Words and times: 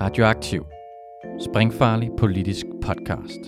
Radioaktiv. 0.00 0.62
Springfarlig 1.50 2.10
politisk 2.18 2.66
podcast. 2.82 3.42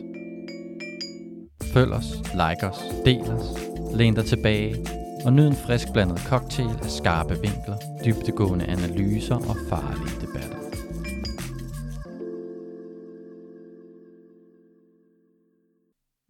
Følg 1.74 1.92
os, 1.92 2.04
like 2.42 2.66
os, 2.70 2.78
del 3.04 3.20
os, 3.20 3.46
læn 3.94 4.14
dig 4.14 4.24
tilbage 4.24 4.86
og 5.24 5.32
nyd 5.32 5.46
en 5.46 5.56
frisk 5.66 5.86
blandet 5.92 6.18
cocktail 6.18 6.78
af 6.82 6.90
skarpe 6.90 7.34
vinkler, 7.34 7.78
dybtegående 8.04 8.66
analyser 8.66 9.34
og 9.34 9.56
farlige 9.68 10.20
debatter. 10.20 10.58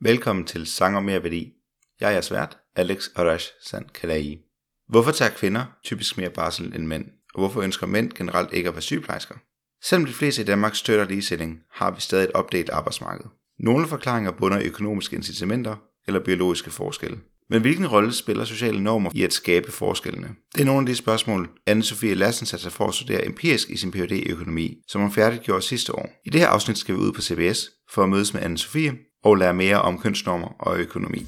Velkommen 0.00 0.44
til 0.44 0.66
Sang 0.66 0.96
og 0.96 1.04
Mere 1.04 1.22
Værdi. 1.22 1.52
Jeg 2.00 2.06
er 2.08 2.12
jeres 2.12 2.32
vært, 2.32 2.58
Alex 2.76 3.08
Arash 3.16 3.52
Sand 3.60 3.84
Kalai. 3.84 4.38
Hvorfor 4.88 5.10
tager 5.10 5.30
kvinder 5.30 5.64
typisk 5.84 6.18
mere 6.18 6.30
barsel 6.30 6.74
end 6.74 6.86
mænd? 6.86 7.04
Og 7.34 7.40
hvorfor 7.40 7.60
ønsker 7.60 7.86
mænd 7.86 8.12
generelt 8.12 8.52
ikke 8.52 8.68
at 8.68 8.74
være 8.74 8.82
sygeplejersker? 8.82 9.34
Selvom 9.84 10.06
de 10.06 10.12
fleste 10.12 10.42
i 10.42 10.44
Danmark 10.44 10.74
støtter 10.74 11.08
ligestilling, 11.08 11.58
har 11.72 11.90
vi 11.90 12.00
stadig 12.00 12.24
et 12.24 12.32
opdelt 12.32 12.70
arbejdsmarked. 12.70 13.24
Nogle 13.58 13.86
forklaringer 13.86 14.30
bunder 14.30 14.60
i 14.60 14.66
økonomiske 14.66 15.16
incitamenter 15.16 15.76
eller 16.06 16.20
biologiske 16.20 16.70
forskelle. 16.70 17.18
Men 17.50 17.60
hvilken 17.60 17.86
rolle 17.86 18.12
spiller 18.12 18.44
sociale 18.44 18.82
normer 18.82 19.10
i 19.14 19.22
at 19.22 19.32
skabe 19.32 19.72
forskellene? 19.72 20.28
Det 20.54 20.60
er 20.60 20.64
nogle 20.64 20.80
af 20.80 20.86
de 20.86 20.94
spørgsmål, 20.94 21.50
Anne-Sophie 21.70 22.14
Lassen 22.14 22.46
satte 22.46 22.62
sig 22.62 22.72
for 22.72 22.88
at 22.88 22.94
studere 22.94 23.26
empirisk 23.26 23.70
i 23.70 23.76
sin 23.76 23.90
Ph.D. 23.90 24.12
i 24.12 24.30
økonomi, 24.30 24.76
som 24.88 25.00
hun 25.00 25.12
færdiggjorde 25.12 25.62
sidste 25.62 25.94
år. 25.94 26.10
I 26.24 26.30
det 26.30 26.40
her 26.40 26.48
afsnit 26.48 26.78
skal 26.78 26.94
vi 26.94 27.00
ud 27.00 27.12
på 27.12 27.22
CBS 27.22 27.70
for 27.90 28.02
at 28.02 28.08
mødes 28.08 28.34
med 28.34 28.42
Anne-Sophie 28.42 29.20
og 29.24 29.36
lære 29.36 29.54
mere 29.54 29.82
om 29.82 29.98
kønsnormer 29.98 30.48
og 30.58 30.78
økonomi. 30.78 31.26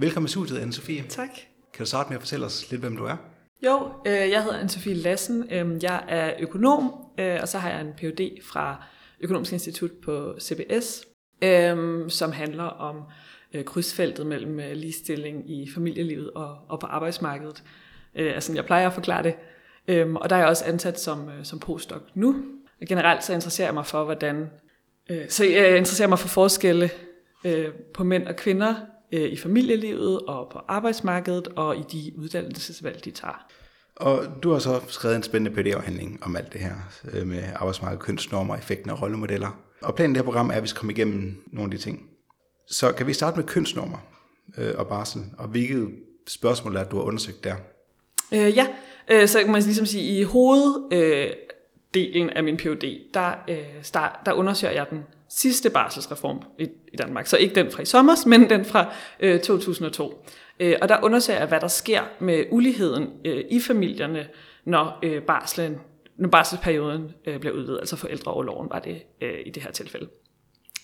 Velkommen 0.00 0.26
i 0.26 0.30
studiet, 0.30 0.58
Anne-Sophie. 0.58 1.08
Tak. 1.08 1.28
Kan 1.74 1.84
du 1.84 1.86
starte 1.86 2.08
med 2.08 2.16
at 2.16 2.22
fortælle 2.22 2.46
os 2.46 2.70
lidt, 2.70 2.80
hvem 2.80 2.96
du 2.96 3.04
er? 3.04 3.16
Jo, 3.64 3.92
øh, 4.06 4.30
jeg 4.30 4.42
hedder 4.42 4.60
Anne-Sophie 4.60 5.02
Lassen. 5.02 5.52
Øh, 5.52 5.82
jeg 5.82 6.04
er 6.08 6.32
økonom, 6.38 6.94
øh, 7.18 7.38
og 7.42 7.48
så 7.48 7.58
har 7.58 7.70
jeg 7.70 7.80
en 7.80 7.92
Ph.D. 7.92 8.42
fra 8.42 8.84
Økonomisk 9.20 9.52
Institut 9.52 9.90
på 10.04 10.34
CBS, 10.40 11.06
øh, 11.42 12.10
som 12.10 12.32
handler 12.32 12.64
om 12.64 13.02
øh, 13.54 13.64
krydsfeltet 13.64 14.26
mellem 14.26 14.60
øh, 14.60 14.72
ligestilling 14.72 15.50
i 15.50 15.70
familielivet 15.74 16.30
og, 16.30 16.58
og 16.68 16.80
på 16.80 16.86
arbejdsmarkedet. 16.86 17.62
Øh, 18.14 18.34
altså, 18.34 18.54
jeg 18.54 18.64
plejer 18.64 18.86
at 18.86 18.94
forklare 18.94 19.22
det. 19.22 19.34
Øh, 19.88 20.14
og 20.14 20.30
der 20.30 20.36
er 20.36 20.40
jeg 20.40 20.48
også 20.48 20.64
ansat 20.64 21.00
som, 21.00 21.28
øh, 21.28 21.44
som 21.44 21.58
postdoc 21.58 22.02
nu. 22.14 22.36
Og 22.80 22.86
generelt 22.88 23.24
så 23.24 23.34
interesserer 23.34 23.68
jeg 23.68 23.74
mig 23.74 23.86
for, 23.86 24.04
hvordan... 24.04 24.50
Øh, 25.10 25.28
så 25.28 25.44
jeg 25.44 25.76
interesserer 25.76 26.08
mig 26.08 26.18
for 26.18 26.28
forskelle 26.28 26.90
øh, 27.44 27.68
på 27.94 28.04
mænd 28.04 28.28
og 28.28 28.36
kvinder 28.36 28.74
øh, 29.12 29.32
i 29.32 29.36
familielivet 29.36 30.20
og 30.20 30.48
på 30.52 30.58
arbejdsmarkedet 30.68 31.48
og 31.48 31.76
i 31.76 31.82
de 31.92 32.12
uddannelsesvalg, 32.18 33.04
de 33.04 33.10
tager. 33.10 33.46
Og 33.96 34.24
du 34.42 34.52
har 34.52 34.58
så 34.58 34.80
skrevet 34.88 35.16
en 35.16 35.22
spændende 35.22 35.62
PD-afhandling 35.62 36.18
om 36.22 36.36
alt 36.36 36.52
det 36.52 36.60
her 36.60 36.74
øh, 37.12 37.26
med 37.26 37.42
arbejdsmarked, 37.56 37.98
kønsnormer, 37.98 38.56
effekten 38.56 38.90
og 38.90 39.02
rollemodeller. 39.02 39.60
Og 39.82 39.94
planen 39.94 40.10
i 40.10 40.14
det 40.14 40.20
her 40.20 40.24
program 40.24 40.50
er, 40.50 40.54
at 40.54 40.62
vi 40.62 40.68
skal 40.68 40.78
komme 40.78 40.92
igennem 40.92 41.44
nogle 41.52 41.72
af 41.72 41.78
de 41.78 41.84
ting. 41.84 42.08
Så 42.66 42.92
kan 42.92 43.06
vi 43.06 43.12
starte 43.12 43.36
med 43.36 43.44
kønsnormer 43.44 43.98
øh, 44.58 44.74
og 44.78 44.86
barsel, 44.86 45.22
og 45.38 45.48
hvilket 45.48 45.88
spørgsmål 46.26 46.76
er, 46.76 46.84
du 46.84 46.96
har 46.96 47.04
undersøgt 47.04 47.44
der? 47.44 47.54
Øh, 48.32 48.56
ja, 48.56 48.66
øh, 49.10 49.28
så 49.28 49.38
kan 49.38 49.52
man 49.52 49.62
ligesom 49.62 49.86
sige, 49.86 50.18
i 50.18 50.22
hoveddelen 50.22 52.28
øh, 52.28 52.36
af 52.36 52.44
min 52.44 52.56
PhD, 52.56 53.14
der, 53.14 53.32
øh, 53.48 53.58
start, 53.82 54.18
der 54.26 54.32
undersøger 54.32 54.74
jeg 54.74 54.86
den 54.90 55.04
sidste 55.30 55.70
barselsreform 55.70 56.42
i, 56.58 56.68
i 56.92 56.96
Danmark. 56.96 57.26
Så 57.26 57.36
ikke 57.36 57.54
den 57.54 57.70
fra 57.70 57.82
i 57.82 57.84
sommer, 57.84 58.14
men 58.26 58.50
den 58.50 58.64
fra 58.64 58.92
øh, 59.20 59.40
2002. 59.40 60.24
Øh, 60.60 60.76
og 60.82 60.88
der 60.88 60.98
undersøger 61.02 61.38
jeg, 61.38 61.48
hvad 61.48 61.60
der 61.60 61.68
sker 61.68 62.02
med 62.18 62.44
uligheden 62.50 63.08
øh, 63.24 63.44
i 63.50 63.60
familierne, 63.60 64.28
når 64.64 64.98
øh, 65.02 65.22
barslen 65.22 65.76
når 66.18 66.28
barselsperioden 66.28 67.10
øh, 67.26 67.40
bliver 67.40 67.54
udvidet, 67.54 67.78
altså 67.78 67.96
forældreoverloven 67.96 68.68
var 68.70 68.78
det 68.78 69.02
øh, 69.20 69.38
i 69.46 69.50
det 69.50 69.62
her 69.62 69.70
tilfælde. 69.70 70.08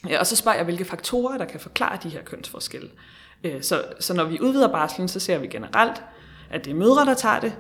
Ja, 0.09 0.19
og 0.19 0.27
så 0.27 0.37
spørger 0.37 0.57
jeg, 0.57 0.65
hvilke 0.65 0.85
faktorer, 0.85 1.39
der 1.39 1.45
kan 1.45 1.61
forklare 1.61 1.99
de 2.03 2.09
her 2.09 2.23
kønsforskelle. 2.23 2.91
Øh, 3.45 3.63
så, 3.63 3.85
så 4.01 4.15
når 4.15 4.25
vi 4.25 4.41
udvider 4.41 4.69
barslen, 4.69 5.09
så 5.09 5.21
ser 5.21 5.39
vi 5.39 5.47
generelt, 5.47 6.03
at 6.51 6.65
det 6.65 6.71
er 6.71 6.75
mødre, 6.75 7.05
der 7.05 7.15
tager 7.15 7.41
det, 7.41 7.53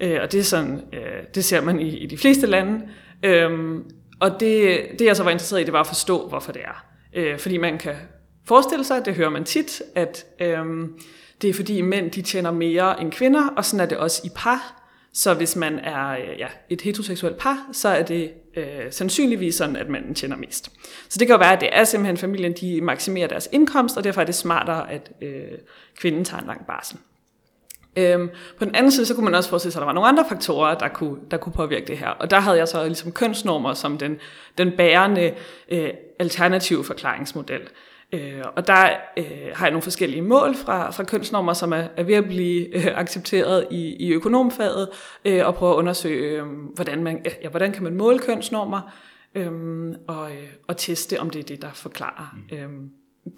øh, 0.00 0.18
og 0.22 0.32
det, 0.32 0.40
er 0.40 0.44
sådan, 0.44 0.80
øh, 0.92 1.22
det 1.34 1.44
ser 1.44 1.60
man 1.60 1.80
i, 1.80 1.96
i 1.96 2.06
de 2.06 2.18
fleste 2.18 2.46
lande. 2.46 2.88
Øh, 3.22 3.78
og 4.22 4.40
det, 4.40 4.86
det 4.98 5.04
jeg 5.04 5.16
så 5.16 5.22
var 5.22 5.30
interesseret 5.30 5.60
i, 5.60 5.64
det 5.64 5.72
var 5.72 5.80
at 5.80 5.86
forstå, 5.86 6.28
hvorfor 6.28 6.52
det 6.52 6.62
er. 6.62 6.84
Øh, 7.14 7.38
fordi 7.38 7.56
man 7.56 7.78
kan 7.78 7.94
forestille 8.44 8.84
sig, 8.84 9.04
det 9.04 9.14
hører 9.14 9.30
man 9.30 9.44
tit, 9.44 9.82
at 9.94 10.26
øh, 10.40 10.64
det 11.42 11.50
er 11.50 11.54
fordi 11.54 11.80
mænd 11.80 12.10
de 12.10 12.22
tjener 12.22 12.50
mere 12.50 13.00
end 13.00 13.12
kvinder, 13.12 13.48
og 13.56 13.64
sådan 13.64 13.80
er 13.80 13.88
det 13.88 13.98
også 13.98 14.22
i 14.24 14.28
par. 14.36 14.82
Så 15.14 15.34
hvis 15.34 15.56
man 15.56 15.78
er 15.78 16.08
øh, 16.08 16.38
ja, 16.38 16.46
et 16.70 16.80
heteroseksuelt 16.80 17.38
par, 17.38 17.68
så 17.72 17.88
er 17.88 18.02
det 18.02 18.30
øh, 18.56 18.66
sandsynligvis 18.90 19.54
sådan, 19.54 19.76
at 19.76 19.88
manden 19.88 20.14
tjener 20.14 20.36
mest. 20.36 20.70
Så 21.08 21.18
det 21.18 21.26
kan 21.26 21.34
jo 21.34 21.38
være, 21.38 21.52
at 21.52 21.60
det 21.60 21.68
er 21.72 21.84
simpelthen 21.84 22.16
familien, 22.16 22.52
de 22.60 22.80
maksimerer 22.80 23.28
deres 23.28 23.48
indkomst, 23.52 23.96
og 23.96 24.04
derfor 24.04 24.20
er 24.20 24.24
det 24.24 24.34
smartere, 24.34 24.92
at 24.92 25.12
øh, 25.22 25.58
kvinden 25.98 26.24
tager 26.24 26.40
en 26.40 26.46
lang 26.46 26.66
barsel. 26.66 26.98
Øhm, 27.96 28.30
på 28.58 28.64
den 28.64 28.74
anden 28.74 28.92
side, 28.92 29.06
så 29.06 29.14
kunne 29.14 29.24
man 29.24 29.34
også 29.34 29.48
forestille 29.48 29.72
sig, 29.72 29.80
at 29.80 29.82
der 29.82 29.86
var 29.86 29.92
nogle 29.92 30.08
andre 30.08 30.24
faktorer, 30.28 30.78
der 30.78 30.88
kunne, 30.88 31.16
der 31.30 31.36
kunne 31.36 31.52
påvirke 31.52 31.86
det 31.86 31.98
her. 31.98 32.08
Og 32.08 32.30
der 32.30 32.40
havde 32.40 32.58
jeg 32.58 32.68
så 32.68 32.84
ligesom 32.84 33.12
kønsnormer 33.12 33.74
som 33.74 33.98
den, 33.98 34.18
den 34.58 34.72
bærende 34.76 35.34
øh, 35.68 35.90
alternative 36.18 36.84
forklaringsmodel. 36.84 37.60
Øh, 38.12 38.42
og 38.56 38.66
der 38.66 38.88
øh, 39.16 39.24
har 39.54 39.66
jeg 39.66 39.70
nogle 39.70 39.82
forskellige 39.82 40.22
mål 40.22 40.54
fra, 40.56 40.90
fra 40.90 41.04
kønsnormer, 41.04 41.52
som 41.52 41.72
er, 41.72 41.84
er 41.96 42.02
ved 42.02 42.14
at 42.14 42.24
blive 42.24 42.76
øh, 42.76 42.98
accepteret 42.98 43.66
i, 43.70 43.96
i 44.06 44.12
økonomfaget, 44.12 44.88
øh, 45.24 45.46
og 45.46 45.54
prøve 45.54 45.72
at 45.72 45.76
undersøge, 45.76 46.40
øh, 46.40 46.46
hvordan, 46.74 47.02
man, 47.02 47.26
ja, 47.42 47.48
hvordan 47.48 47.72
kan 47.72 47.82
man 47.82 47.94
måle 47.94 48.18
kønsnormer, 48.18 48.80
øh, 49.34 49.52
og, 50.08 50.30
øh, 50.30 50.48
og 50.68 50.76
teste, 50.76 51.20
om 51.20 51.30
det 51.30 51.38
er 51.38 51.44
det, 51.44 51.62
der 51.62 51.72
forklarer 51.72 52.36
øh, 52.52 52.68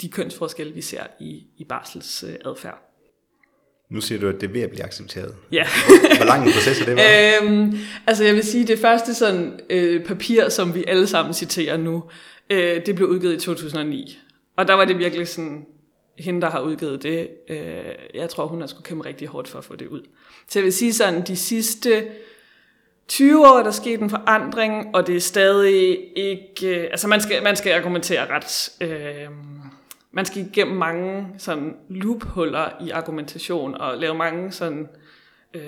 de 0.00 0.09
kønsforskelle, 0.09 0.72
vi 0.72 0.81
ser 0.81 1.03
i, 1.20 1.47
i 1.56 1.64
barselsadfærd. 1.64 2.94
Nu 3.90 4.00
siger 4.00 4.20
du, 4.20 4.28
at 4.28 4.34
det 4.40 4.48
er 4.48 4.52
ved 4.52 4.60
at 4.60 4.70
blive 4.70 4.84
accepteret. 4.84 5.34
Ja. 5.52 5.66
Hvor 6.16 6.24
lang 6.24 6.46
en 6.46 6.52
proces 6.52 6.80
er 6.80 6.84
det 6.84 6.96
var? 6.96 7.48
øhm, 7.48 7.78
altså 8.06 8.24
jeg 8.24 8.34
vil 8.34 8.44
sige, 8.44 8.66
det 8.66 8.78
første 8.78 9.14
sådan, 9.14 9.60
øh, 9.70 10.04
papir, 10.04 10.48
som 10.48 10.74
vi 10.74 10.84
alle 10.86 11.06
sammen 11.06 11.34
citerer 11.34 11.76
nu, 11.76 12.04
øh, 12.50 12.86
det 12.86 12.94
blev 12.94 13.08
udgivet 13.08 13.34
i 13.34 13.38
2009. 13.38 14.18
Og 14.56 14.68
der 14.68 14.74
var 14.74 14.84
det 14.84 14.98
virkelig 14.98 15.28
sådan, 15.28 15.66
hende, 16.18 16.40
der 16.40 16.50
har 16.50 16.60
udgivet 16.60 17.02
det, 17.02 17.28
øh, 17.48 17.58
jeg 18.14 18.30
tror, 18.30 18.46
hun 18.46 18.60
har 18.60 18.66
skulle 18.66 18.84
kæmpe 18.84 19.06
rigtig 19.06 19.28
hårdt 19.28 19.48
for 19.48 19.58
at 19.58 19.64
få 19.64 19.76
det 19.76 19.86
ud. 19.86 20.02
Så 20.48 20.58
jeg 20.58 20.64
vil 20.64 20.72
sige 20.72 20.92
sådan, 20.92 21.22
de 21.26 21.36
sidste 21.36 22.04
20 23.08 23.46
år 23.46 23.58
er 23.58 23.62
der 23.62 23.70
sket 23.70 24.00
en 24.00 24.10
forandring, 24.10 24.94
og 24.94 25.06
det 25.06 25.16
er 25.16 25.20
stadig 25.20 25.98
ikke... 26.16 26.80
Øh, 26.80 26.88
altså 26.90 27.08
man 27.08 27.20
skal, 27.20 27.42
man 27.42 27.56
skal 27.56 27.72
argumentere 27.72 28.26
ret... 28.30 28.70
Øh, 28.80 29.28
man 30.14 30.25
skal 30.25 30.42
igennem 30.47 30.76
mange 30.76 31.26
sådan 31.38 31.76
loophuller 31.88 32.69
i 32.80 32.91
argumentation 32.91 33.75
og 33.75 33.98
lave 33.98 34.14
mange 34.14 34.52
sådan 34.52 34.88
øh, 35.54 35.62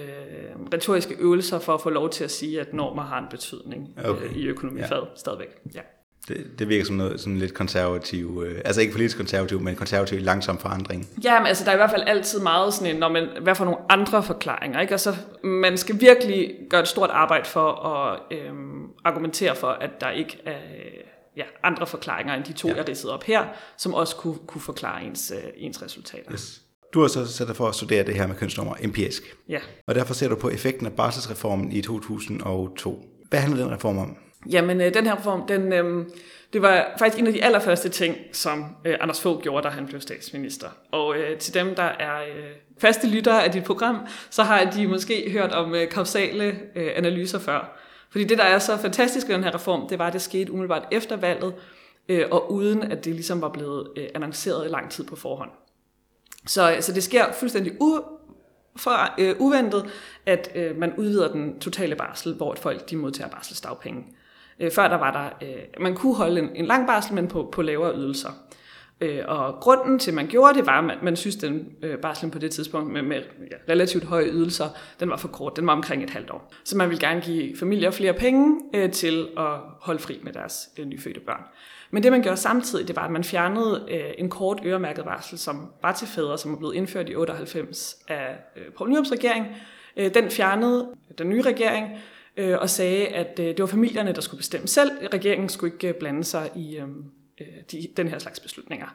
retoriske 0.74 1.14
øvelser 1.18 1.58
for 1.58 1.74
at 1.74 1.80
få 1.80 1.90
lov 1.90 2.10
til 2.10 2.24
at 2.24 2.30
sige, 2.30 2.60
at 2.60 2.74
normer 2.74 3.02
har 3.02 3.18
en 3.18 3.26
betydning 3.30 3.88
okay. 4.04 4.24
øh, 4.24 4.36
i 4.36 4.46
økonomifaget 4.46 5.02
ja. 5.02 5.16
stadigvæk. 5.16 5.48
Ja. 5.74 5.80
Det, 6.28 6.58
det 6.58 6.68
virker 6.68 6.84
som 6.84 6.96
noget 6.96 7.20
sådan 7.20 7.38
lidt 7.38 7.54
konservativ, 7.54 8.44
øh, 8.46 8.60
altså 8.64 8.80
ikke 8.80 8.92
politisk 8.92 9.16
konservativ, 9.16 9.60
men 9.60 9.76
konservativ 9.76 10.20
langsom 10.20 10.58
forandring. 10.58 11.08
Ja, 11.24 11.38
men 11.38 11.46
altså 11.46 11.64
der 11.64 11.70
er 11.70 11.74
i 11.74 11.78
hvert 11.78 11.90
fald 11.90 12.02
altid 12.06 12.40
meget 12.40 12.74
sådan 12.74 12.94
en, 12.94 13.00
når 13.00 13.08
man, 13.08 13.28
hvad 13.42 13.54
for 13.54 13.64
nogle 13.64 13.80
andre 13.88 14.22
forklaringer, 14.22 14.80
ikke? 14.80 14.92
Altså 14.92 15.16
man 15.44 15.76
skal 15.76 16.00
virkelig 16.00 16.54
gøre 16.70 16.80
et 16.80 16.88
stort 16.88 17.10
arbejde 17.10 17.44
for 17.44 17.72
at 17.86 18.18
øh, 18.30 18.52
argumentere 19.04 19.56
for, 19.56 19.68
at 19.68 20.00
der 20.00 20.10
ikke 20.10 20.38
er 20.44 20.58
ja, 21.36 21.44
andre 21.62 21.86
forklaringer 21.86 22.34
end 22.34 22.44
de 22.44 22.52
to, 22.52 22.68
ja. 22.68 22.74
jeg 22.74 22.88
ridsede 22.88 23.14
op 23.14 23.24
her, 23.24 23.44
som 23.76 23.94
også 23.94 24.16
kunne, 24.16 24.38
kunne 24.46 24.60
forklare 24.60 25.04
ens, 25.04 25.32
øh, 25.36 25.50
ens 25.56 25.82
resultater. 25.82 26.32
Yes. 26.32 26.62
Du 26.94 27.00
har 27.00 27.08
så 27.08 27.26
sat 27.26 27.48
dig 27.48 27.56
for 27.56 27.68
at 27.68 27.74
studere 27.74 28.04
det 28.04 28.14
her 28.14 28.26
med 28.26 28.36
kønsnummer 28.36 28.74
empirisk. 28.80 29.36
Ja. 29.48 29.58
Og 29.86 29.94
derfor 29.94 30.14
ser 30.14 30.28
du 30.28 30.36
på 30.36 30.48
effekten 30.48 30.86
af 30.86 30.92
barselsreformen 30.92 31.72
i 31.72 31.82
2002. 31.82 33.04
Hvad 33.28 33.38
handler 33.40 33.64
den 33.64 33.74
reform 33.74 33.98
om? 33.98 34.16
Jamen, 34.50 34.80
øh, 34.80 34.94
den 34.94 35.06
her 35.06 35.16
reform, 35.16 35.46
den, 35.46 35.72
øh, 35.72 36.06
det 36.52 36.62
var 36.62 36.94
faktisk 36.98 37.20
en 37.20 37.26
af 37.26 37.32
de 37.32 37.44
allerførste 37.44 37.88
ting, 37.88 38.16
som 38.32 38.64
øh, 38.84 38.96
Anders 39.00 39.20
Fogh 39.20 39.42
gjorde, 39.42 39.62
da 39.64 39.68
han 39.68 39.86
blev 39.86 40.00
statsminister. 40.00 40.68
Og 40.92 41.16
øh, 41.16 41.38
til 41.38 41.54
dem, 41.54 41.74
der 41.74 41.82
er 41.82 42.22
øh, 42.22 42.44
faste 42.78 43.08
lyttere 43.08 43.44
af 43.44 43.52
dit 43.52 43.64
program, 43.64 44.06
så 44.30 44.42
har 44.42 44.70
de 44.70 44.86
måske 44.86 45.30
hørt 45.30 45.52
om 45.52 45.74
øh, 45.74 45.90
kausale 45.90 46.58
øh, 46.76 46.90
analyser 46.96 47.38
før. 47.38 47.78
Fordi 48.16 48.24
det, 48.24 48.38
der 48.38 48.44
er 48.44 48.58
så 48.58 48.76
fantastisk 48.76 49.28
ved 49.28 49.34
den 49.34 49.44
her 49.44 49.54
reform, 49.54 49.88
det 49.88 49.98
var, 49.98 50.06
at 50.06 50.12
det 50.12 50.22
skete 50.22 50.52
umiddelbart 50.52 50.88
efter 50.92 51.16
valget, 51.16 51.54
øh, 52.08 52.24
og 52.30 52.52
uden 52.52 52.82
at 52.82 53.04
det 53.04 53.14
ligesom 53.14 53.42
var 53.42 53.48
blevet 53.48 53.88
øh, 53.96 54.06
annonceret 54.14 54.66
i 54.66 54.68
lang 54.68 54.90
tid 54.90 55.04
på 55.04 55.16
forhånd. 55.16 55.50
Så, 56.46 56.72
øh, 56.72 56.82
så 56.82 56.92
det 56.92 57.02
sker 57.02 57.32
fuldstændig 57.32 57.72
u, 57.80 58.00
for, 58.76 59.14
øh, 59.18 59.34
uventet, 59.38 59.90
at 60.26 60.50
øh, 60.54 60.76
man 60.76 60.92
udvider 60.96 61.32
den 61.32 61.58
totale 61.60 61.96
barsel, 61.96 62.34
hvor 62.34 62.54
folk 62.54 62.90
de 62.90 62.96
modtager 62.96 63.30
barselsdagpenge. 63.30 64.04
Øh, 64.60 64.72
før 64.72 64.88
der 64.88 64.96
var 64.96 65.12
der, 65.12 65.48
øh, 65.48 65.62
man 65.80 65.94
kunne 65.94 66.14
holde 66.14 66.40
en, 66.40 66.50
en 66.54 66.66
lang 66.66 66.86
barsel, 66.86 67.14
men 67.14 67.28
på, 67.28 67.48
på 67.52 67.62
lavere 67.62 67.96
ydelser. 67.96 68.30
Øh, 69.00 69.22
og 69.26 69.54
grunden 69.60 69.98
til, 69.98 70.10
at 70.10 70.14
man 70.14 70.26
gjorde 70.26 70.58
det, 70.58 70.66
var, 70.66 70.78
at 70.78 70.84
man, 70.84 70.96
man 71.02 71.16
synes, 71.16 71.36
den 71.36 71.68
øh, 71.82 71.98
barslen 71.98 72.30
på 72.30 72.38
det 72.38 72.50
tidspunkt 72.50 72.92
med, 72.92 73.02
med 73.02 73.22
ja, 73.50 73.72
relativt 73.72 74.04
høje 74.04 74.26
ydelser, 74.26 74.64
den 75.00 75.10
var 75.10 75.16
for 75.16 75.28
kort. 75.28 75.56
Den 75.56 75.66
var 75.66 75.72
omkring 75.72 76.02
et 76.02 76.10
halvt 76.10 76.30
år. 76.30 76.52
Så 76.64 76.76
man 76.76 76.88
ville 76.88 77.08
gerne 77.08 77.20
give 77.20 77.56
familier 77.56 77.90
flere 77.90 78.12
penge 78.12 78.60
øh, 78.74 78.90
til 78.92 79.28
at 79.36 79.50
holde 79.80 80.00
fri 80.00 80.20
med 80.22 80.32
deres 80.32 80.68
øh, 80.78 80.86
nyfødte 80.86 81.20
børn. 81.20 81.42
Men 81.90 82.02
det, 82.02 82.12
man 82.12 82.22
gjorde 82.22 82.36
samtidig, 82.36 82.88
det 82.88 82.96
var, 82.96 83.04
at 83.04 83.10
man 83.10 83.24
fjernede 83.24 83.86
øh, 83.90 84.14
en 84.18 84.30
kort 84.30 84.60
øremærket 84.64 85.04
varsel, 85.04 85.38
som 85.38 85.72
var 85.82 85.92
til 85.92 86.08
fædre, 86.08 86.38
som 86.38 86.54
er 86.54 86.58
blevet 86.58 86.74
indført 86.74 87.08
i 87.08 87.14
98 87.14 87.96
af 88.08 88.36
øh, 88.56 88.72
Poul 88.76 88.90
Nyrups 88.90 89.12
regering. 89.12 89.46
Øh, 89.96 90.14
den 90.14 90.30
fjernede 90.30 90.88
den 91.18 91.28
nye 91.28 91.42
regering, 91.42 91.88
øh, 92.36 92.58
og 92.58 92.70
sagde, 92.70 93.06
at 93.06 93.38
øh, 93.38 93.46
det 93.46 93.60
var 93.60 93.66
familierne, 93.66 94.12
der 94.12 94.20
skulle 94.20 94.38
bestemme 94.38 94.68
selv. 94.68 94.90
Regeringen 95.12 95.48
skulle 95.48 95.72
ikke 95.72 95.88
øh, 95.88 95.94
blande 95.94 96.24
sig 96.24 96.50
i 96.56 96.76
øh, 96.76 96.86
øh, 97.40 97.46
de, 97.72 97.88
den 97.96 98.08
her 98.08 98.18
slags 98.18 98.40
beslutninger. 98.40 98.86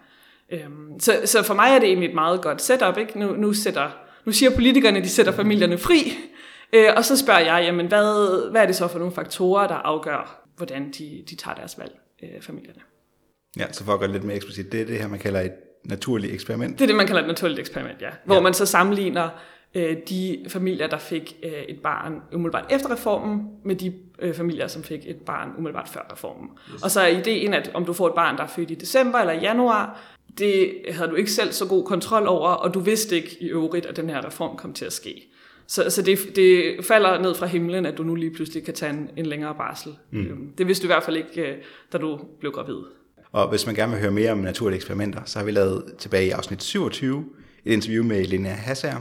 Øh, 0.52 0.70
så, 1.00 1.22
så 1.26 1.44
for 1.44 1.54
mig 1.54 1.70
er 1.70 1.80
det 1.80 1.88
egentlig 1.88 2.10
et 2.10 2.16
meget 2.16 2.42
godt 2.42 2.62
setup. 2.62 2.98
Ikke? 2.98 3.20
Nu, 3.20 3.34
nu, 3.36 3.54
sætter, 3.54 3.90
nu 4.26 4.32
siger 4.32 4.56
politikerne, 4.56 4.98
at 4.98 5.04
de 5.04 5.10
sætter 5.10 5.32
familierne 5.32 5.78
fri, 5.78 6.18
øh, 6.74 6.90
og 6.98 7.06
så 7.06 7.18
spørger 7.18 7.40
jeg, 7.40 7.64
jamen, 7.66 7.88
hvad, 7.88 8.52
hvad 8.52 8.62
er 8.62 8.66
det 8.66 8.76
så 8.76 8.88
for 8.88 9.00
nogle 9.00 9.14
faktorer, 9.14 9.68
der 9.68 9.76
afgør, 9.76 10.48
hvordan 10.58 10.92
de, 10.92 11.24
de 11.30 11.36
tager 11.36 11.56
deres 11.56 11.80
valg, 11.80 11.92
øh, 12.24 12.42
familierne? 12.42 12.82
Ja, 13.58 13.72
så 13.72 13.84
for 13.84 13.94
at 13.94 14.00
gøre 14.00 14.08
det 14.08 14.16
lidt 14.16 14.24
mere 14.24 14.36
eksplicit, 14.36 14.72
det 14.72 14.82
er 14.82 14.86
det 14.86 14.98
her, 15.00 15.08
man 15.08 15.20
kalder 15.20 15.42
et 15.42 15.54
naturligt 15.84 16.34
eksperiment. 16.34 16.80
Det 16.80 16.86
er 16.86 16.88
det, 16.88 16.96
man 16.96 17.08
kalder 17.08 17.22
et 17.22 17.28
naturligt 17.28 17.60
eksperiment, 17.60 18.02
ja. 18.02 18.10
Hvor 18.26 18.36
ja. 18.36 18.42
man 18.42 18.54
så 18.54 18.66
sammenligner 18.66 19.30
øh, 19.76 19.98
de 20.10 20.46
familier, 20.48 20.88
der 20.88 20.98
fik 20.98 21.38
øh, 21.44 21.52
et 21.52 21.80
barn 21.80 22.22
umiddelbart 22.34 22.66
efter 22.70 22.92
reformen, 22.92 23.48
med 23.64 23.76
de 23.76 23.94
øh, 24.20 24.34
familier, 24.34 24.68
som 24.68 24.84
fik 24.84 25.00
et 25.06 25.16
barn 25.16 25.50
umiddelbart 25.58 25.90
før 25.90 26.08
reformen. 26.12 26.50
Yes. 26.74 26.84
Og 26.84 26.92
så 26.92 27.02
er 27.02 27.08
ideen, 27.08 27.54
at 27.54 27.72
om 27.74 27.86
du 27.86 27.94
får 27.94 28.08
et 28.08 28.14
barn, 28.14 28.38
der 28.38 28.44
er 28.44 28.48
født 28.48 28.72
i 28.72 28.76
december 28.76 29.20
eller 29.20 29.34
januar, 29.34 30.02
det 30.38 30.74
havde 30.90 31.10
du 31.10 31.16
ikke 31.16 31.32
selv 31.32 31.52
så 31.52 31.68
god 31.68 31.86
kontrol 31.86 32.28
over, 32.28 32.50
og 32.50 32.74
du 32.74 32.80
vidste 32.80 33.16
ikke 33.16 33.38
i 33.40 33.50
øvrigt, 33.50 33.86
at 33.86 33.98
den 33.98 34.10
her 34.10 34.26
reform 34.26 34.58
kom 34.58 34.74
til 34.74 34.86
at 34.86 34.94
ske. 34.94 35.28
Så, 35.68 35.90
så 35.90 36.02
det, 36.02 36.20
det 36.36 36.86
falder 36.86 37.22
ned 37.22 37.36
fra 37.36 37.46
himlen, 37.46 37.86
at 37.86 37.98
du 37.98 38.04
nu 38.04 38.16
lige 38.16 38.34
pludselig 38.34 38.64
kan 38.64 38.74
tage 38.74 38.94
en, 38.94 39.10
en 39.18 39.26
længere 39.26 39.56
barsel. 39.56 39.96
Mm. 40.12 40.20
Øhm, 40.20 40.52
det 40.58 40.68
vidste 40.68 40.84
du 40.84 40.88
i 40.88 40.94
hvert 40.94 41.04
fald 41.04 41.18
ikke, 41.18 41.42
øh, 41.42 41.58
da 41.94 41.98
du 41.98 42.20
blev 42.40 42.52
gravid. 42.52 42.78
Og 43.32 43.50
hvis 43.50 43.66
man 43.66 43.76
gerne 43.76 43.92
vil 43.92 44.02
høre 44.02 44.12
mere 44.12 44.32
om 44.32 44.38
naturlige 44.38 44.76
eksperimenter, 44.76 45.22
så 45.26 45.40
har 45.40 45.46
vi 45.46 45.52
lavet 45.52 45.84
tilbage 45.98 46.28
i 46.28 46.30
afsnit 46.30 46.64
27 46.64 47.26
et 47.66 47.74
interview 47.74 48.04
med 48.04 48.26
Linnea 48.26 48.54
Hasser, 48.54 48.96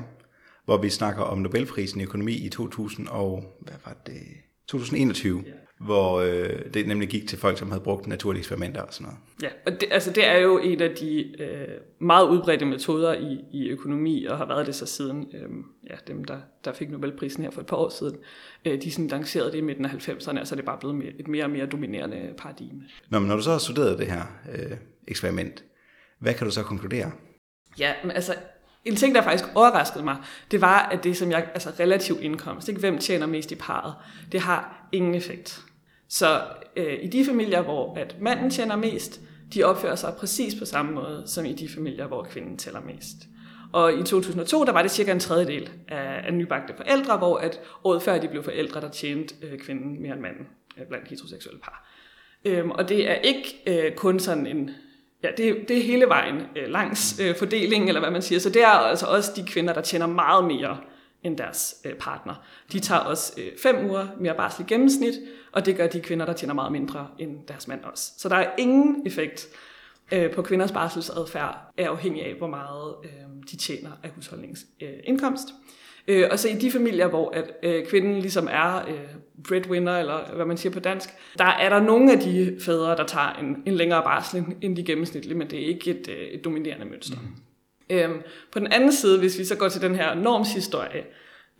hvor 0.70 0.76
vi 0.76 0.90
snakker 0.90 1.22
om 1.22 1.38
Nobelprisen 1.38 2.00
i 2.00 2.04
økonomi 2.04 2.32
i 2.32 2.48
2000 2.48 3.08
og, 3.08 3.44
hvad 3.60 3.74
var 3.84 3.96
det, 4.06 4.22
2021, 4.68 5.38
yeah. 5.38 5.46
hvor 5.80 6.20
øh, 6.20 6.74
det 6.74 6.88
nemlig 6.88 7.08
gik 7.08 7.28
til 7.28 7.38
folk, 7.38 7.58
som 7.58 7.70
havde 7.70 7.82
brugt 7.82 8.06
naturlige 8.06 8.40
eksperimenter 8.40 8.82
og 8.82 8.94
sådan 8.94 9.04
noget. 9.04 9.18
Ja, 9.42 9.48
og 9.66 9.80
det, 9.80 9.88
altså 9.90 10.10
det 10.10 10.26
er 10.26 10.38
jo 10.38 10.58
en 10.58 10.80
af 10.80 10.90
de 10.90 11.42
øh, 11.42 11.68
meget 12.00 12.28
udbredte 12.28 12.64
metoder 12.64 13.14
i, 13.14 13.44
i 13.52 13.68
økonomi, 13.68 14.24
og 14.24 14.38
har 14.38 14.46
været 14.46 14.66
det 14.66 14.74
så 14.74 14.86
siden 14.86 15.26
øh, 15.34 15.48
ja, 15.90 15.94
dem, 16.06 16.24
der, 16.24 16.38
der 16.64 16.72
fik 16.72 16.90
Nobelprisen 16.90 17.42
her 17.42 17.50
for 17.50 17.60
et 17.60 17.66
par 17.66 17.76
år 17.76 17.88
siden. 17.88 18.16
Øh, 18.64 18.82
de 18.82 18.90
sådan 18.90 19.06
lancerede 19.06 19.52
det 19.52 19.58
i 19.58 19.60
midten 19.60 19.84
af 19.84 19.90
90'erne, 19.90 20.44
så 20.44 20.54
er 20.54 20.56
det 20.56 20.64
bare 20.64 20.78
blevet 20.80 21.14
et 21.18 21.28
mere 21.28 21.44
og 21.44 21.50
mere 21.50 21.66
dominerende 21.66 22.34
paradigme. 22.38 22.82
Nå, 23.08 23.18
men 23.18 23.28
når 23.28 23.36
du 23.36 23.42
så 23.42 23.50
har 23.50 23.58
studeret 23.58 23.98
det 23.98 24.06
her 24.06 24.22
øh, 24.52 24.76
eksperiment, 25.08 25.64
hvad 26.18 26.34
kan 26.34 26.46
du 26.46 26.52
så 26.52 26.62
konkludere? 26.62 27.12
Ja, 27.78 27.92
men 28.02 28.10
altså 28.10 28.34
en 28.84 28.96
ting, 28.96 29.14
der 29.14 29.22
faktisk 29.22 29.50
overraskede 29.54 30.04
mig, 30.04 30.16
det 30.50 30.60
var, 30.60 30.88
at 30.92 31.04
det 31.04 31.16
som 31.16 31.30
jeg, 31.30 31.48
altså 31.54 31.70
relativ 31.80 32.18
indkomst, 32.20 32.68
ikke 32.68 32.80
hvem 32.80 32.98
tjener 32.98 33.26
mest 33.26 33.52
i 33.52 33.54
parret, 33.54 33.94
det 34.32 34.40
har 34.40 34.88
ingen 34.92 35.14
effekt. 35.14 35.60
Så 36.08 36.40
øh, 36.76 36.98
i 37.02 37.06
de 37.06 37.24
familier, 37.24 37.62
hvor 37.62 37.94
at 37.94 38.16
manden 38.20 38.50
tjener 38.50 38.76
mest, 38.76 39.20
de 39.54 39.64
opfører 39.64 39.94
sig 39.94 40.14
præcis 40.18 40.54
på 40.54 40.64
samme 40.64 40.92
måde, 40.92 41.22
som 41.26 41.44
i 41.44 41.52
de 41.52 41.68
familier, 41.68 42.06
hvor 42.06 42.22
kvinden 42.22 42.56
tæller 42.56 42.80
mest. 42.80 43.16
Og 43.72 43.98
i 43.98 44.02
2002, 44.02 44.64
der 44.64 44.72
var 44.72 44.82
det 44.82 44.90
cirka 44.90 45.12
en 45.12 45.20
tredjedel 45.20 45.70
af, 45.88 46.20
af 46.26 46.34
nybagte 46.34 46.74
forældre, 46.76 47.16
hvor 47.16 47.36
at 47.36 47.60
året 47.84 48.02
før 48.02 48.18
de 48.18 48.28
blev 48.28 48.44
forældre, 48.44 48.80
der 48.80 48.90
tjente 48.90 49.34
øh, 49.42 49.58
kvinden 49.58 50.02
mere 50.02 50.12
end 50.12 50.20
manden 50.20 50.46
øh, 50.78 50.86
blandt 50.86 51.08
heteroseksuelle 51.08 51.60
par. 51.60 51.90
Øhm, 52.44 52.70
og 52.70 52.88
det 52.88 53.10
er 53.10 53.14
ikke 53.14 53.62
øh, 53.66 53.92
kun 53.94 54.20
sådan 54.20 54.46
en 54.46 54.70
Ja, 55.22 55.28
det, 55.36 55.68
det 55.68 55.78
er 55.78 55.82
hele 55.82 56.06
vejen 56.06 56.42
øh, 56.56 56.68
langs 56.68 57.20
øh, 57.20 57.36
fordelingen, 57.36 57.88
eller 57.88 58.00
hvad 58.00 58.10
man 58.10 58.22
siger. 58.22 58.38
Så 58.38 58.50
det 58.50 58.62
er 58.62 58.68
altså 58.68 59.06
også 59.06 59.32
de 59.36 59.46
kvinder, 59.46 59.74
der 59.74 59.80
tjener 59.80 60.06
meget 60.06 60.44
mere 60.44 60.78
end 61.22 61.38
deres 61.38 61.74
øh, 61.84 61.94
partner. 61.94 62.34
De 62.72 62.80
tager 62.80 63.00
også 63.00 63.32
øh, 63.38 63.52
fem 63.62 63.90
uger 63.90 64.06
mere 64.20 64.34
barsel 64.34 64.64
i 64.64 64.68
gennemsnit, 64.68 65.14
og 65.52 65.66
det 65.66 65.76
gør 65.76 65.86
de 65.86 66.00
kvinder, 66.00 66.26
der 66.26 66.32
tjener 66.32 66.54
meget 66.54 66.72
mindre 66.72 67.08
end 67.18 67.38
deres 67.48 67.68
mand 67.68 67.84
også. 67.84 68.12
Så 68.18 68.28
der 68.28 68.36
er 68.36 68.50
ingen 68.58 69.06
effekt 69.06 69.48
øh, 70.12 70.30
på 70.30 70.42
kvinders 70.42 70.72
barselsadfærd, 70.72 71.58
er 71.76 71.90
afhængig 71.90 72.26
af, 72.26 72.34
hvor 72.34 72.46
meget 72.46 72.94
øh, 73.04 73.10
de 73.50 73.56
tjener 73.56 73.90
af 74.02 74.10
husholdningens 74.10 74.66
øh, 74.82 74.92
indkomst. 75.04 75.48
Øh, 76.10 76.28
og 76.30 76.38
så 76.38 76.48
i 76.48 76.54
de 76.54 76.70
familier, 76.70 77.08
hvor 77.08 77.30
at, 77.30 77.50
øh, 77.62 77.86
kvinden 77.86 78.20
ligesom 78.20 78.48
er 78.50 78.76
øh, 78.88 79.00
breadwinner, 79.48 79.98
eller 79.98 80.34
hvad 80.34 80.44
man 80.44 80.56
siger 80.56 80.72
på 80.72 80.80
dansk, 80.80 81.08
der 81.38 81.44
er 81.44 81.68
der 81.68 81.80
nogle 81.80 82.12
af 82.12 82.18
de 82.18 82.56
fædre, 82.60 82.96
der 82.96 83.06
tager 83.06 83.32
en, 83.32 83.56
en 83.66 83.74
længere 83.74 84.02
barsel 84.02 84.44
end 84.60 84.76
de 84.76 84.84
gennemsnitlige, 84.84 85.38
men 85.38 85.50
det 85.50 85.62
er 85.62 85.66
ikke 85.66 85.90
et, 85.90 86.08
øh, 86.08 86.16
et 86.16 86.44
dominerende 86.44 86.86
mønster. 86.86 87.16
Mm. 87.90 87.96
Øhm, 87.96 88.22
på 88.52 88.58
den 88.58 88.66
anden 88.72 88.92
side, 88.92 89.18
hvis 89.18 89.38
vi 89.38 89.44
så 89.44 89.56
går 89.56 89.68
til 89.68 89.82
den 89.82 89.94
her 89.94 90.14
normshistorie, 90.14 91.04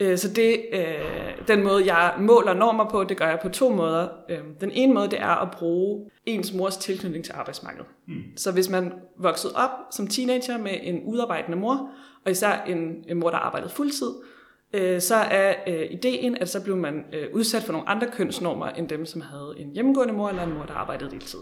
øh, 0.00 0.18
så 0.18 0.28
det, 0.28 0.60
øh, 0.72 1.48
den 1.48 1.62
måde, 1.62 1.94
jeg 1.94 2.14
måler 2.18 2.54
normer 2.54 2.90
på, 2.90 3.04
det 3.04 3.16
gør 3.16 3.28
jeg 3.28 3.38
på 3.42 3.48
to 3.48 3.68
måder. 3.68 4.08
Øh, 4.30 4.38
den 4.60 4.70
ene 4.70 4.94
måde, 4.94 5.08
det 5.10 5.20
er 5.20 5.42
at 5.42 5.50
bruge 5.50 6.10
ens 6.26 6.52
mors 6.52 6.76
tilknytning 6.76 7.24
til 7.24 7.34
arbejdsmarkedet. 7.36 7.86
Mm. 8.08 8.14
Så 8.36 8.52
hvis 8.52 8.70
man 8.70 8.92
voksede 9.18 9.52
op 9.56 9.70
som 9.90 10.06
teenager 10.06 10.58
med 10.58 10.72
en 10.82 11.02
udarbejdende 11.04 11.58
mor, 11.58 11.90
og 12.24 12.30
især 12.30 12.64
en, 12.66 13.04
en 13.08 13.16
mor, 13.16 13.30
der 13.30 13.38
arbejdede 13.38 13.70
fuldtid, 13.70 14.08
øh, 14.08 14.39
Øh, 14.72 15.00
så 15.00 15.14
er 15.14 15.54
øh, 15.66 15.86
ideen, 15.90 16.36
at 16.40 16.48
så 16.48 16.64
blev 16.64 16.76
man 16.76 17.04
øh, 17.12 17.26
udsat 17.32 17.62
for 17.62 17.72
nogle 17.72 17.88
andre 17.88 18.06
kønsnormer, 18.12 18.66
end 18.66 18.88
dem, 18.88 19.06
som 19.06 19.20
havde 19.20 19.54
en 19.56 19.72
hjemmegående 19.72 20.14
mor 20.14 20.28
eller 20.28 20.42
en 20.42 20.54
mor, 20.54 20.62
der 20.62 20.74
arbejdede 20.74 21.10
deltid. 21.10 21.38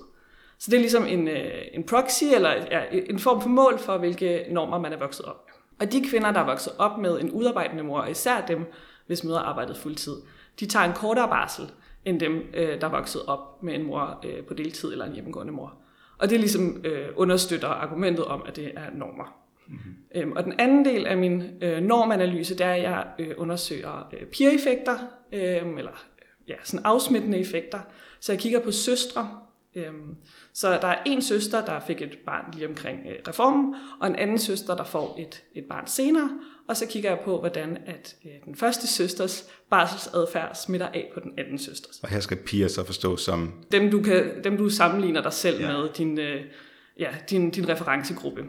Så 0.59 0.71
det 0.71 0.77
er 0.77 0.81
ligesom 0.81 1.07
en, 1.07 1.29
øh, 1.29 1.53
en 1.73 1.85
proxy, 1.85 2.25
eller 2.35 2.51
ja, 2.51 2.83
en 2.93 3.19
form 3.19 3.41
for 3.41 3.49
mål 3.49 3.79
for, 3.79 3.99
hvilke 3.99 4.47
normer 4.51 4.79
man 4.79 4.93
er 4.93 4.99
vokset 4.99 5.25
op 5.27 5.51
Og 5.81 5.93
de 5.93 6.05
kvinder, 6.11 6.33
der 6.33 6.41
er 6.41 6.47
vokset 6.47 6.73
op 6.79 6.99
med 6.99 7.21
en 7.21 7.31
udarbejdende 7.31 7.83
mor, 7.83 8.01
og 8.01 8.11
især 8.11 8.47
dem, 8.47 8.67
hvis 9.07 9.25
møder 9.25 9.39
arbejdede 9.39 9.79
fuldtid, 9.79 10.17
de 10.61 10.67
tager 10.67 10.85
en 10.85 10.93
kortere 10.93 11.29
barsel, 11.29 11.71
end 12.05 12.21
dem, 12.21 12.43
øh, 12.55 12.81
der 12.81 12.87
er 12.87 12.91
vokset 12.91 13.23
op 13.27 13.63
med 13.63 13.75
en 13.75 13.83
mor 13.83 14.25
øh, 14.25 14.45
på 14.45 14.55
deltid 14.55 14.93
eller 14.93 15.05
en 15.05 15.13
hjemmegående 15.13 15.53
mor. 15.53 15.75
Og 16.19 16.31
det 16.31 16.41
ligesom 16.41 16.81
øh, 16.85 17.09
understøtter 17.17 17.69
argumentet 17.69 18.25
om, 18.25 18.43
at 18.47 18.57
det 18.57 18.73
er 18.77 18.91
normer. 18.95 19.48
Mm-hmm. 19.69 19.95
Øhm, 20.15 20.33
og 20.33 20.45
den 20.45 20.53
anden 20.59 20.85
del 20.85 21.07
af 21.07 21.17
min 21.17 21.43
øh, 21.63 21.83
normanalyse, 21.83 22.59
der 22.59 22.67
er, 22.67 22.75
at 22.75 22.83
jeg 22.83 23.07
øh, 23.19 23.35
undersøger 23.37 24.09
øh, 24.13 24.27
peer-effekter, 24.27 24.99
øh, 25.33 25.79
eller 25.79 26.05
ja, 26.49 26.55
sådan 26.65 26.85
afsmittende 26.85 27.39
effekter. 27.39 27.79
Så 28.21 28.33
jeg 28.33 28.41
kigger 28.41 28.61
på 28.61 28.71
søstre. 28.71 29.31
Øh, 29.75 29.93
så 30.55 30.69
der 30.71 30.89
er 30.89 31.03
en 31.07 31.23
søster, 31.23 31.65
der 31.65 31.81
fik 31.81 32.03
et 32.03 32.19
barn 32.27 32.45
lige 32.55 32.69
omkring 32.69 32.99
øh, 33.09 33.17
reformen, 33.29 33.75
og 34.01 34.07
en 34.07 34.17
anden 34.17 34.39
søster, 34.39 34.77
der 34.77 34.85
får 34.85 35.17
et, 35.19 35.43
et 35.55 35.65
barn 35.65 35.87
senere. 35.87 36.31
Og 36.69 36.77
så 36.77 36.87
kigger 36.87 37.11
jeg 37.11 37.21
på, 37.25 37.39
hvordan 37.39 37.79
at 37.87 38.17
øh, 38.25 38.31
den 38.45 38.55
første 38.55 38.87
søsters 38.87 39.51
barselsadfærd 39.71 40.55
smitter 40.55 40.87
af 40.87 41.11
på 41.15 41.21
den 41.21 41.33
anden 41.39 41.59
søsters. 41.59 42.01
Og 42.03 42.09
her 42.09 42.21
skal 42.21 42.37
piger 42.37 42.69
så 42.69 42.85
forstå 42.85 43.17
som... 43.17 43.65
Dem 43.73 43.91
du, 43.91 44.03
kan, 44.03 44.45
dem, 44.45 44.57
du 44.57 44.69
sammenligner 44.69 45.23
dig 45.23 45.33
selv 45.33 45.61
ja. 45.61 45.73
med, 45.73 45.89
din, 45.89 46.19
øh, 46.19 46.45
ja, 46.99 47.09
din, 47.31 47.51
din 47.51 47.69
referencegruppe. 47.69 48.45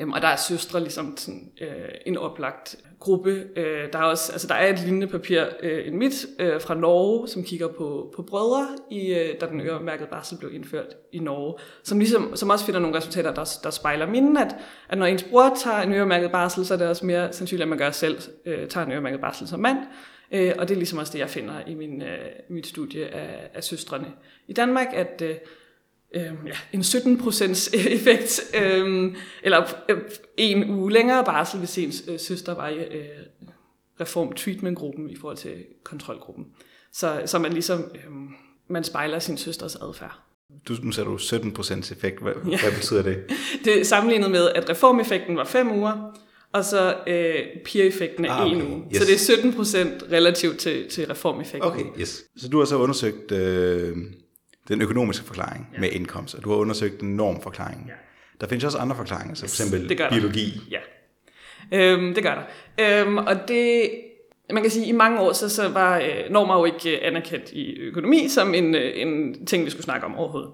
Øhm, 0.00 0.12
og 0.12 0.22
der 0.22 0.28
er 0.28 0.36
søstre 0.36 0.80
ligesom 0.80 1.16
sådan, 1.16 1.52
øh, 1.60 1.68
en 2.06 2.16
oplagt 2.16 2.76
øh, 2.78 2.92
gruppe. 2.98 3.44
Øh, 3.56 3.92
der, 3.92 3.98
er 3.98 4.02
også, 4.02 4.32
altså, 4.32 4.46
der 4.46 4.54
er 4.54 4.72
et 4.72 4.78
lignende 4.78 5.06
papir 5.06 5.44
øh, 5.62 5.86
end 5.86 5.96
mit 5.96 6.26
øh, 6.38 6.60
fra 6.60 6.74
Norge, 6.74 7.28
som 7.28 7.44
kigger 7.44 7.68
på, 7.68 8.12
på 8.16 8.22
brødre, 8.22 8.68
i, 8.90 9.14
øh, 9.14 9.40
da 9.40 9.46
den 9.46 9.60
øremærkede 9.60 10.08
barsel 10.10 10.38
blev 10.38 10.54
indført 10.54 10.96
i 11.12 11.18
Norge, 11.18 11.54
som, 11.82 11.98
ligesom, 11.98 12.36
som 12.36 12.50
også 12.50 12.64
finder 12.64 12.80
nogle 12.80 12.96
resultater, 12.96 13.34
der, 13.34 13.58
der 13.62 13.70
spejler 13.70 14.06
mine, 14.06 14.40
at, 14.40 14.56
at 14.88 14.98
når 14.98 15.06
ens 15.06 15.22
bror 15.22 15.56
tager 15.64 15.80
en 15.80 15.92
øremærket 15.92 16.32
barsel, 16.32 16.66
så 16.66 16.74
er 16.74 16.78
det 16.78 16.88
også 16.88 17.06
mere 17.06 17.32
sandsynligt, 17.32 17.62
at 17.62 17.68
man 17.68 17.78
gør 17.78 17.90
selv 17.90 18.18
øh, 18.46 18.68
tager 18.68 18.86
en 18.86 18.92
øremærket 18.92 19.20
barsel 19.20 19.48
som 19.48 19.60
mand. 19.60 19.78
Øh, 20.32 20.52
og 20.58 20.68
det 20.68 20.74
er 20.74 20.78
ligesom 20.78 20.98
også 20.98 21.12
det, 21.12 21.18
jeg 21.18 21.30
finder 21.30 21.54
i 21.66 21.74
min, 21.74 22.02
øh, 22.02 22.18
mit 22.48 22.66
studie 22.66 23.06
af, 23.06 23.50
af 23.54 23.64
søstrene 23.64 24.12
i 24.48 24.52
Danmark, 24.52 24.86
at 24.92 25.22
øh, 25.24 25.34
øh, 26.14 26.32
ja, 26.46 26.56
en 26.72 26.80
17% 26.80 27.76
effekt, 27.92 28.40
øh, 28.62 29.14
eller 29.42 29.74
øh, 29.88 29.98
en 30.36 30.70
uge 30.70 30.92
længere 30.92 31.24
barsel, 31.24 31.58
hvis 31.58 31.78
ens 31.78 32.02
øh, 32.08 32.20
søster 32.20 32.54
var 32.54 32.68
i 32.68 32.76
øh, 32.76 33.04
reform 34.00 34.32
treatment-gruppen 34.32 35.10
i 35.10 35.16
forhold 35.16 35.36
til 35.36 35.64
kontrolgruppen. 35.84 36.46
Så, 36.92 37.22
så 37.26 37.38
man 37.38 37.52
ligesom, 37.52 37.80
øh, 37.94 38.12
man 38.68 38.84
spejler 38.84 39.18
sin 39.18 39.36
søsters 39.36 39.76
adfærd. 39.76 40.18
Du, 40.68 40.74
nu 40.82 40.92
sagde 40.92 41.10
du 41.10 41.16
17% 41.16 41.92
effekt. 41.92 42.22
Hvad, 42.22 42.32
ja. 42.50 42.60
hvad 42.60 42.72
betyder 42.72 43.02
det? 43.02 43.18
det 43.64 43.80
er 43.80 43.84
sammenlignet 43.84 44.30
med, 44.30 44.48
at 44.54 44.70
reformeffekten 44.70 45.36
var 45.36 45.44
5 45.44 45.72
uger, 45.72 46.18
og 46.52 46.64
så 46.64 46.94
øh, 47.06 47.34
peer-effekten 47.64 48.24
er 48.24 48.32
ah, 48.32 48.46
okay. 48.46 48.56
en 48.56 48.62
uge. 48.62 48.84
Yes. 48.94 49.02
Så 49.02 49.06
det 49.06 49.44
er 49.44 49.98
17% 50.08 50.12
relativt 50.12 50.58
til, 50.58 50.88
til 50.88 51.06
reformeffekten. 51.06 51.70
Okay, 51.70 51.84
yes. 52.00 52.24
Så 52.36 52.48
du 52.48 52.58
har 52.58 52.64
så 52.64 52.76
undersøgt 52.76 53.32
øh, 53.32 53.96
den 54.68 54.82
økonomiske 54.82 55.26
forklaring 55.26 55.68
ja. 55.74 55.80
med 55.80 55.90
indkomst, 55.90 56.34
og 56.34 56.44
du 56.44 56.50
har 56.50 56.56
undersøgt 56.56 57.00
den 57.00 57.16
normforklaring. 57.16 57.84
Ja. 57.88 57.92
Der 58.40 58.46
findes 58.48 58.64
også 58.64 58.78
andre 58.78 58.96
forklaringer, 58.96 59.34
som 59.34 59.48
for 59.48 59.64
eksempel 59.64 59.98
der. 59.98 60.10
biologi. 60.10 60.60
Ja, 60.70 60.78
øhm, 61.72 62.14
det 62.14 62.22
gør 62.22 62.34
der. 62.34 63.02
Øhm, 63.02 63.18
og 63.18 63.48
det, 63.48 63.90
man 64.52 64.62
kan 64.62 64.70
sige, 64.70 64.86
i 64.86 64.92
mange 64.92 65.20
år 65.20 65.32
så, 65.32 65.48
så 65.48 65.68
var 65.68 65.98
øh, 65.98 66.30
normer 66.30 66.58
jo 66.58 66.64
ikke 66.64 66.96
øh, 66.96 66.98
anerkendt 67.02 67.52
i 67.52 67.72
økonomi 67.72 68.28
som 68.28 68.54
en, 68.54 68.74
øh, 68.74 68.92
en 68.94 69.46
ting, 69.46 69.64
vi 69.64 69.70
skulle 69.70 69.84
snakke 69.84 70.06
om 70.06 70.16
overhovedet. 70.16 70.50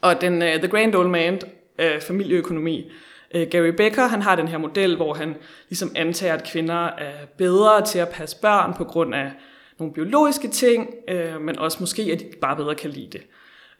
Og 0.00 0.20
den, 0.20 0.42
uh, 0.42 0.48
The 0.48 0.68
Grand 0.68 0.94
Old 0.94 1.08
Man 1.08 1.40
af 1.78 2.02
familieøkonomi, 2.02 2.92
uh, 3.34 3.42
Gary 3.50 3.68
Becker, 3.76 4.06
han 4.06 4.22
har 4.22 4.36
den 4.36 4.48
her 4.48 4.58
model, 4.58 4.96
hvor 4.96 5.14
han 5.14 5.34
ligesom 5.68 5.92
antager, 5.94 6.34
at 6.34 6.48
kvinder 6.52 6.86
er 6.86 7.26
bedre 7.38 7.86
til 7.86 7.98
at 7.98 8.08
passe 8.08 8.36
børn 8.42 8.74
på 8.74 8.84
grund 8.84 9.14
af 9.14 9.30
nogle 9.78 9.94
biologiske 9.94 10.48
ting, 10.48 10.94
uh, 11.12 11.40
men 11.40 11.58
også 11.58 11.76
måske, 11.80 12.02
at 12.02 12.20
de 12.20 12.30
bare 12.40 12.56
bedre 12.56 12.74
kan 12.74 12.90
lide 12.90 13.18
det. 13.18 13.26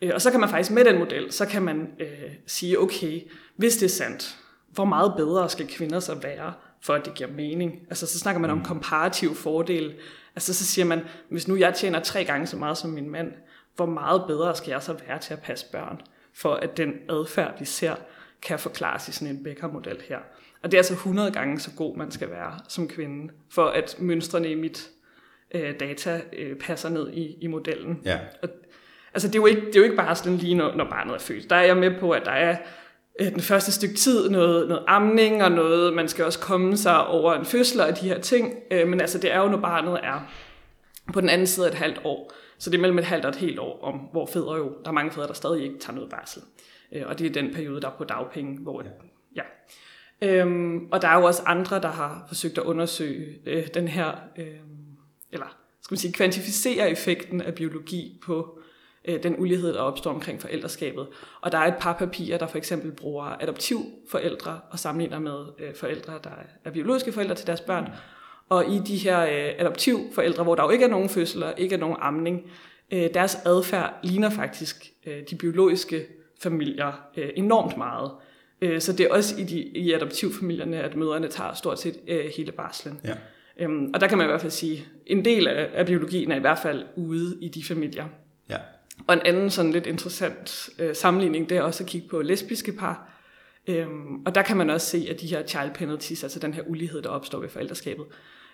Uh, 0.03 0.15
og 0.15 0.21
så 0.21 0.31
kan 0.31 0.41
man 0.41 0.49
faktisk 0.49 0.71
med 0.71 0.85
den 0.85 0.99
model, 0.99 1.33
så 1.33 1.47
kan 1.47 1.63
man 1.63 1.81
uh, 2.01 2.33
sige, 2.47 2.81
okay, 2.81 3.21
hvis 3.57 3.77
det 3.77 3.87
er 3.87 3.91
sandt, 3.91 4.39
hvor 4.69 4.85
meget 4.85 5.15
bedre 5.17 5.49
skal 5.49 5.67
kvinder 5.69 6.01
så 6.01 6.15
være, 6.15 6.53
for 6.83 6.95
at 6.95 7.05
det 7.05 7.15
giver 7.15 7.31
mening? 7.31 7.81
Altså 7.91 8.07
så 8.07 8.19
snakker 8.19 8.41
man 8.41 8.51
om 8.51 8.65
komparativ 8.65 9.35
fordel. 9.35 9.95
Altså 10.35 10.55
så 10.55 10.67
siger 10.67 10.85
man, 10.85 11.01
hvis 11.29 11.49
nu 11.49 11.57
jeg 11.57 11.75
tjener 11.75 12.01
tre 12.01 12.25
gange 12.25 12.47
så 12.47 12.57
meget 12.57 12.79
som 12.79 12.91
min 12.91 13.11
mand, 13.11 13.33
hvor 13.77 13.87
meget 13.87 14.25
bedre 14.27 14.57
skal 14.57 14.71
jeg 14.71 14.83
så 14.83 14.97
være 15.07 15.19
til 15.19 15.33
at 15.33 15.43
passe 15.43 15.67
børn? 15.73 16.01
for 16.33 16.55
at 16.55 16.77
den 16.77 16.93
adfærd, 17.09 17.59
vi 17.59 17.65
ser, 17.65 17.95
kan 18.43 18.59
forklares 18.59 19.09
i 19.09 19.13
sådan 19.13 19.37
en 19.37 19.45
Becker-model 19.45 20.03
her. 20.09 20.19
Og 20.63 20.71
det 20.71 20.75
er 20.75 20.79
altså 20.79 20.93
100 20.93 21.31
gange 21.31 21.61
så 21.61 21.71
god, 21.77 21.97
man 21.97 22.11
skal 22.11 22.31
være 22.31 22.59
som 22.69 22.89
kvinde, 22.89 23.33
for 23.51 23.67
at 23.67 23.97
mønstrene 23.99 24.51
i 24.51 24.55
mit 24.55 24.91
øh, 25.55 25.81
data 25.81 26.21
øh, 26.39 26.57
passer 26.57 26.89
ned 26.89 27.13
i, 27.13 27.37
i 27.41 27.47
modellen. 27.47 28.01
Ja. 28.05 28.19
Og, 28.43 28.49
altså 29.15 29.29
det 29.29 29.35
er, 29.35 29.39
jo 29.41 29.47
ikke, 29.47 29.67
det 29.67 29.77
er 29.77 29.81
jo 29.81 29.85
ikke 29.85 29.97
bare 29.97 30.17
sådan 30.17 30.37
lige, 30.37 30.55
når, 30.55 30.77
når 30.77 30.85
barnet 30.85 31.15
er 31.15 31.19
født. 31.19 31.51
Der 31.51 31.57
er 31.57 31.65
jeg 31.65 31.77
med 31.77 31.91
på, 32.01 32.11
at 32.11 32.23
der 32.25 32.31
er 32.31 32.57
øh, 33.21 33.33
den 33.33 33.41
første 33.41 33.73
stykke 33.73 33.95
tid 33.95 34.31
noget, 34.31 34.69
noget 34.69 34.85
amning 34.89 35.45
og 35.45 35.53
noget, 35.53 35.95
man 35.95 36.09
skal 36.09 36.25
også 36.25 36.39
komme 36.39 36.77
sig 36.77 37.07
over 37.07 37.35
en 37.35 37.45
fødsel 37.45 37.81
og 37.81 38.01
de 38.01 38.09
her 38.09 38.21
ting. 38.21 38.55
Øh, 38.71 38.89
men 38.89 39.01
altså 39.01 39.19
det 39.19 39.33
er 39.33 39.39
jo, 39.41 39.49
når 39.49 39.61
barnet 39.61 40.01
er 40.03 40.33
på 41.13 41.21
den 41.21 41.29
anden 41.29 41.47
side 41.47 41.67
af 41.67 41.71
et 41.71 41.79
halvt 41.79 42.01
år. 42.05 42.33
Så 42.59 42.71
det 42.71 42.77
er 42.77 42.81
mellem 42.81 42.99
et 42.99 43.05
halvt 43.05 43.25
og 43.25 43.29
et 43.29 43.37
helt 43.37 43.59
år, 43.59 43.81
om, 43.83 43.95
hvor 43.95 44.27
fædre 44.27 44.57
jo, 44.57 44.73
der 44.85 44.89
er 44.89 44.93
mange 44.93 45.11
fædre, 45.11 45.27
der 45.27 45.33
stadig 45.33 45.63
ikke 45.63 45.79
tager 45.79 45.95
noget 45.95 46.11
barsel. 46.11 46.43
Øh, 46.93 47.03
og 47.07 47.19
det 47.19 47.27
er 47.27 47.43
den 47.43 47.55
periode, 47.55 47.81
der 47.81 47.89
er 47.89 47.95
på 47.99 48.05
dagpenge, 48.05 48.59
hvor... 48.59 48.85
Ja. 49.37 49.43
Øhm, 50.23 50.87
og 50.93 51.03
der 51.03 51.09
er 51.09 51.19
jo 51.19 51.25
også 51.25 51.43
andre, 51.47 51.81
der 51.81 51.89
har 51.89 52.25
forsøgt 52.29 52.59
at 52.59 52.65
undersøge 52.65 53.39
øh, 53.47 53.67
den 53.75 53.89
her, 53.89 54.11
øh, 54.39 54.47
eller 55.33 55.57
skal 55.83 55.93
man 55.95 55.99
sige, 55.99 56.13
kvantificere 56.13 56.91
effekten 56.91 57.41
af 57.41 57.55
biologi 57.55 58.19
på 58.23 58.59
øh, 59.05 59.23
den 59.23 59.35
ulighed, 59.39 59.75
der 59.75 59.81
opstår 59.81 60.11
omkring 60.11 60.41
forældreskabet. 60.41 61.07
Og 61.41 61.53
der 61.53 61.59
er 61.59 61.67
et 61.67 61.81
par 61.81 61.93
papirer, 61.93 62.39
der 62.39 62.47
for 62.47 62.59
eksempel 62.59 62.93
bruger 62.93 63.25
adoptivforældre 63.41 64.61
og 64.71 64.79
sammenligner 64.79 65.19
med 65.19 65.45
øh, 65.59 65.75
forældre, 65.75 66.13
der 66.25 66.31
er 66.65 66.71
biologiske 66.71 67.13
forældre 67.13 67.35
til 67.35 67.47
deres 67.47 67.61
børn, 67.61 67.89
og 68.49 68.71
i 68.71 68.79
de 68.79 68.97
her 68.97 69.21
øh, 69.23 69.55
adoptivforældre, 69.59 70.43
hvor 70.43 70.55
der 70.55 70.63
jo 70.63 70.71
ikke 70.71 70.85
er 70.85 70.89
nogen 70.89 71.09
fødsler, 71.09 71.53
ikke 71.53 71.75
er 71.75 71.79
nogen 71.79 71.97
amning, 72.01 72.51
øh, 72.91 73.15
deres 73.15 73.35
adfærd 73.45 73.95
ligner 74.03 74.31
faktisk 74.31 74.93
øh, 75.07 75.23
de 75.31 75.37
biologiske 75.37 76.07
familier 76.43 76.93
øh, 77.17 77.31
enormt 77.37 77.77
meget. 77.77 78.11
Øh, 78.61 78.81
så 78.81 78.93
det 78.93 79.07
er 79.07 79.15
også 79.15 79.41
i, 79.41 79.45
de, 79.45 79.61
i 79.61 79.93
adoptivfamilierne, 79.93 80.83
at 80.83 80.97
mødrene 80.97 81.29
tager 81.29 81.55
stort 81.55 81.81
set 81.81 81.97
øh, 82.09 82.25
hele 82.37 82.53
barslen. 82.53 83.01
Ja. 83.05 83.15
Øhm, 83.61 83.91
og 83.95 84.01
der 84.01 84.07
kan 84.07 84.19
man 84.19 84.27
i 84.27 84.29
hvert 84.29 84.41
fald 84.41 84.53
sige, 84.53 84.87
en 85.07 85.25
del 85.25 85.49
af, 85.49 85.71
af 85.75 85.87
biologien 85.87 86.33
er 86.33 86.37
i 86.37 86.41
hvert 86.41 86.59
fald 86.59 86.85
ude 86.97 87.39
i 87.41 87.49
de 87.49 87.65
familier. 87.65 88.05
Ja. 88.51 88.57
Og 89.07 89.15
en 89.15 89.21
anden 89.25 89.51
sådan 89.51 89.73
lidt 89.73 89.87
interessant 89.87 90.71
øh, 90.79 90.95
sammenligning, 90.95 91.49
det 91.49 91.57
er 91.57 91.63
også 91.63 91.85
at 91.85 91.89
kigge 91.89 92.09
på 92.09 92.23
lesbiske 92.23 92.73
par. 92.73 93.09
Øhm, 93.67 94.23
og 94.27 94.35
der 94.35 94.43
kan 94.43 94.57
man 94.57 94.71
også 94.71 94.87
se, 94.87 95.07
at 95.11 95.21
de 95.21 95.27
her 95.27 95.47
child 95.47 95.75
penalties, 95.75 96.23
altså 96.23 96.39
den 96.39 96.55
her 96.55 96.63
ulighed, 96.67 97.03
der 97.03 97.09
opstår 97.09 97.41
ved 97.41 97.49
forældreskabet, 97.49 98.05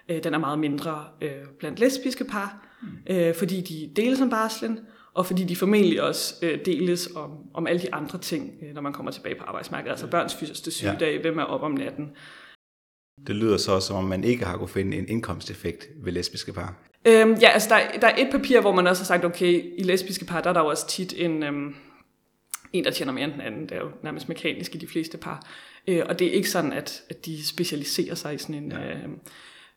øh, 0.08 0.24
den 0.24 0.34
er 0.34 0.38
meget 0.38 0.58
mindre 0.58 1.04
øh, 1.20 1.30
blandt 1.58 1.78
lesbiske 1.78 2.24
par, 2.24 2.66
mm. 2.82 2.88
øh, 3.14 3.34
fordi 3.34 3.60
de 3.60 4.02
deles 4.02 4.20
om 4.20 4.30
barslen, 4.30 4.78
og 5.14 5.26
fordi 5.26 5.44
de 5.44 5.56
formentlig 5.56 6.02
også 6.02 6.34
øh, 6.42 6.58
deles 6.64 7.08
om, 7.16 7.30
om 7.54 7.66
alle 7.66 7.82
de 7.82 7.94
andre 7.94 8.18
ting, 8.18 8.54
øh, 8.62 8.74
når 8.74 8.80
man 8.80 8.92
kommer 8.92 9.12
tilbage 9.12 9.34
på 9.34 9.44
arbejdsmarkedet, 9.44 9.90
altså 9.90 10.06
børns 10.06 10.34
første 10.34 10.70
sygdag, 10.70 11.14
ja. 11.14 11.20
hvem 11.20 11.38
er 11.38 11.44
op 11.44 11.62
om 11.62 11.70
natten. 11.70 12.10
Det 13.26 13.36
lyder 13.36 13.56
så, 13.56 13.80
som 13.80 13.96
om 13.96 14.04
man 14.04 14.24
ikke 14.24 14.44
har 14.44 14.56
kunne 14.56 14.68
finde 14.68 14.96
en 14.96 15.08
indkomsteffekt 15.08 15.88
ved 16.04 16.12
lesbiske 16.12 16.52
par. 16.52 16.74
Øhm, 17.04 17.34
ja, 17.40 17.48
altså 17.48 17.68
der, 17.68 17.98
der 18.00 18.06
er 18.06 18.16
et 18.18 18.28
papir, 18.30 18.60
hvor 18.60 18.74
man 18.74 18.86
også 18.86 19.02
har 19.02 19.06
sagt, 19.06 19.24
okay, 19.24 19.64
i 19.78 19.82
lesbiske 19.82 20.24
par, 20.24 20.40
der 20.40 20.50
er 20.50 20.54
der 20.54 20.60
jo 20.60 20.66
også 20.66 20.88
tit 20.88 21.14
en, 21.16 21.42
øhm, 21.42 21.74
en, 22.72 22.84
der 22.84 22.90
tjener 22.90 23.12
mere 23.12 23.24
end 23.24 23.32
den 23.32 23.40
anden. 23.40 23.62
Det 23.62 23.72
er 23.72 23.80
jo 23.80 23.90
nærmest 24.02 24.28
mekanisk 24.28 24.74
i 24.74 24.78
de 24.78 24.86
fleste 24.86 25.18
par. 25.18 25.46
Øh, 25.88 26.02
og 26.08 26.18
det 26.18 26.26
er 26.26 26.32
ikke 26.32 26.50
sådan, 26.50 26.72
at, 26.72 27.02
at 27.10 27.26
de 27.26 27.46
specialiserer 27.46 28.14
sig 28.14 28.34
i 28.34 28.38
sådan 28.38 28.54
en... 28.54 28.72
Ja. 28.72 28.90
Øh, 28.90 29.08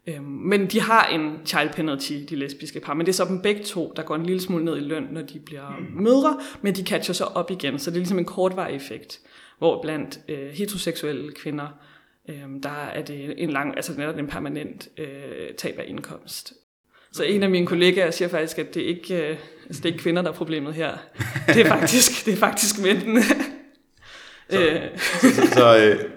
øh, 0.08 0.24
men 0.24 0.68
de 0.68 0.82
har 0.82 1.08
en 1.08 1.38
child 1.46 1.70
penalty, 1.74 2.14
de 2.30 2.36
lesbiske 2.36 2.80
par. 2.80 2.94
Men 2.94 3.06
det 3.06 3.12
er 3.12 3.16
så 3.16 3.26
dem 3.26 3.42
begge 3.42 3.64
to, 3.64 3.94
der 3.96 4.04
går 4.04 4.16
en 4.16 4.26
lille 4.26 4.42
smule 4.42 4.66
ned 4.66 4.78
i 4.78 4.80
løn, 4.80 5.08
når 5.12 5.22
de 5.22 5.40
bliver 5.40 5.70
mm. 5.70 6.04
mødre. 6.04 6.40
Men 6.62 6.76
de 6.76 6.84
catcher 6.84 7.14
så 7.14 7.24
op 7.24 7.52
igen, 7.52 7.80
så 7.80 7.92
det 7.92 7.96
er 7.96 8.00
ligesom 8.00 8.20
en 8.20 8.26
kortvarig 8.26 8.76
effekt. 8.76 9.20
Hvor 9.58 9.82
blandt 9.82 10.20
øh, 10.30 10.50
heteroseksuelle 10.50 11.32
kvinder, 11.32 11.68
øh, 12.32 12.64
der 12.64 12.86
er 12.94 13.02
det 13.02 13.34
en 13.38 13.50
lang, 13.50 13.76
altså 13.76 13.94
netop 13.98 14.18
en 14.18 14.28
permanent 14.28 14.88
øh, 14.98 15.54
tab 15.58 15.80
af 15.80 15.86
indkomst. 15.88 16.54
Så 17.14 17.24
en 17.24 17.44
af 17.44 17.50
mine 17.50 17.68
kollegaer 17.68 18.12
siger 18.12 18.30
faktisk, 18.30 18.60
at 18.60 18.74
det 18.74 18.82
ikke 18.82 19.30
øh, 19.30 19.38
altså 19.66 19.82
det 19.82 19.90
er 19.90 19.94
ikke 19.94 20.04
kvinder, 20.04 20.22
der 20.22 20.30
er 20.30 20.36
problemet 20.36 20.74
her. 20.74 20.98
Det 21.48 21.62
er 21.62 21.66
faktisk, 21.66 22.26
det 22.26 22.34
er 22.34 22.38
faktisk 22.38 22.82
mændene. 22.82 23.22
så, 24.50 24.90
så, 25.22 25.30
så, 25.36 25.48
så, 25.54 25.78
øh, 25.78 26.10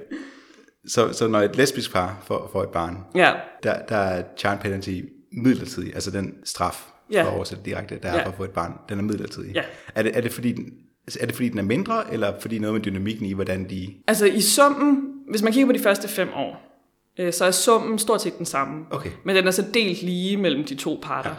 så, 0.87 1.13
så 1.13 1.29
når 1.29 1.41
et 1.41 1.57
lesbisk 1.57 1.93
par 1.93 2.23
får, 2.27 2.51
får 2.53 2.63
et 2.63 2.69
barn, 2.69 2.99
ja. 3.15 3.33
der, 3.63 3.87
der 3.89 3.97
er 3.97 4.25
child 4.37 4.59
penalty 4.61 5.01
midlertidig, 5.33 5.95
altså 5.95 6.11
den 6.11 6.35
straf, 6.45 6.87
ja. 7.13 7.23
for 7.23 7.29
at 7.29 7.35
oversætte 7.35 7.65
direkte, 7.65 7.99
der 8.03 8.09
er 8.09 8.17
ja. 8.17 8.25
for 8.25 8.31
at 8.31 8.37
få 8.37 8.45
et 8.45 8.51
barn, 8.51 8.73
den 8.89 8.99
er 8.99 9.03
midlertidig. 9.03 9.55
Ja. 9.55 9.63
Er, 9.95 10.03
det, 10.03 10.17
er, 10.17 10.21
det 10.21 10.33
fordi, 10.33 10.53
den, 10.53 10.73
er 11.21 11.27
det 11.27 11.35
fordi, 11.35 11.49
den 11.49 11.59
er 11.59 11.63
mindre, 11.63 12.13
eller 12.13 12.41
fordi 12.41 12.59
noget 12.59 12.75
med 12.75 12.83
dynamikken 12.83 13.27
i, 13.27 13.33
hvordan 13.33 13.71
de... 13.71 13.95
Altså 14.09 14.27
i 14.27 14.41
summen, 14.41 15.14
hvis 15.29 15.43
man 15.43 15.53
kigger 15.53 15.67
på 15.67 15.73
de 15.73 15.83
første 15.83 16.09
fem 16.09 16.29
år, 16.35 16.81
øh, 17.19 17.33
så 17.33 17.45
er 17.45 17.51
summen 17.51 17.99
stort 17.99 18.23
set 18.23 18.39
den 18.39 18.47
samme. 18.47 18.87
Okay. 18.91 19.11
Men 19.25 19.37
den 19.37 19.47
er 19.47 19.51
så 19.51 19.65
delt 19.75 20.03
lige 20.03 20.37
mellem 20.37 20.65
de 20.65 20.75
to 20.75 20.99
parter. 21.03 21.35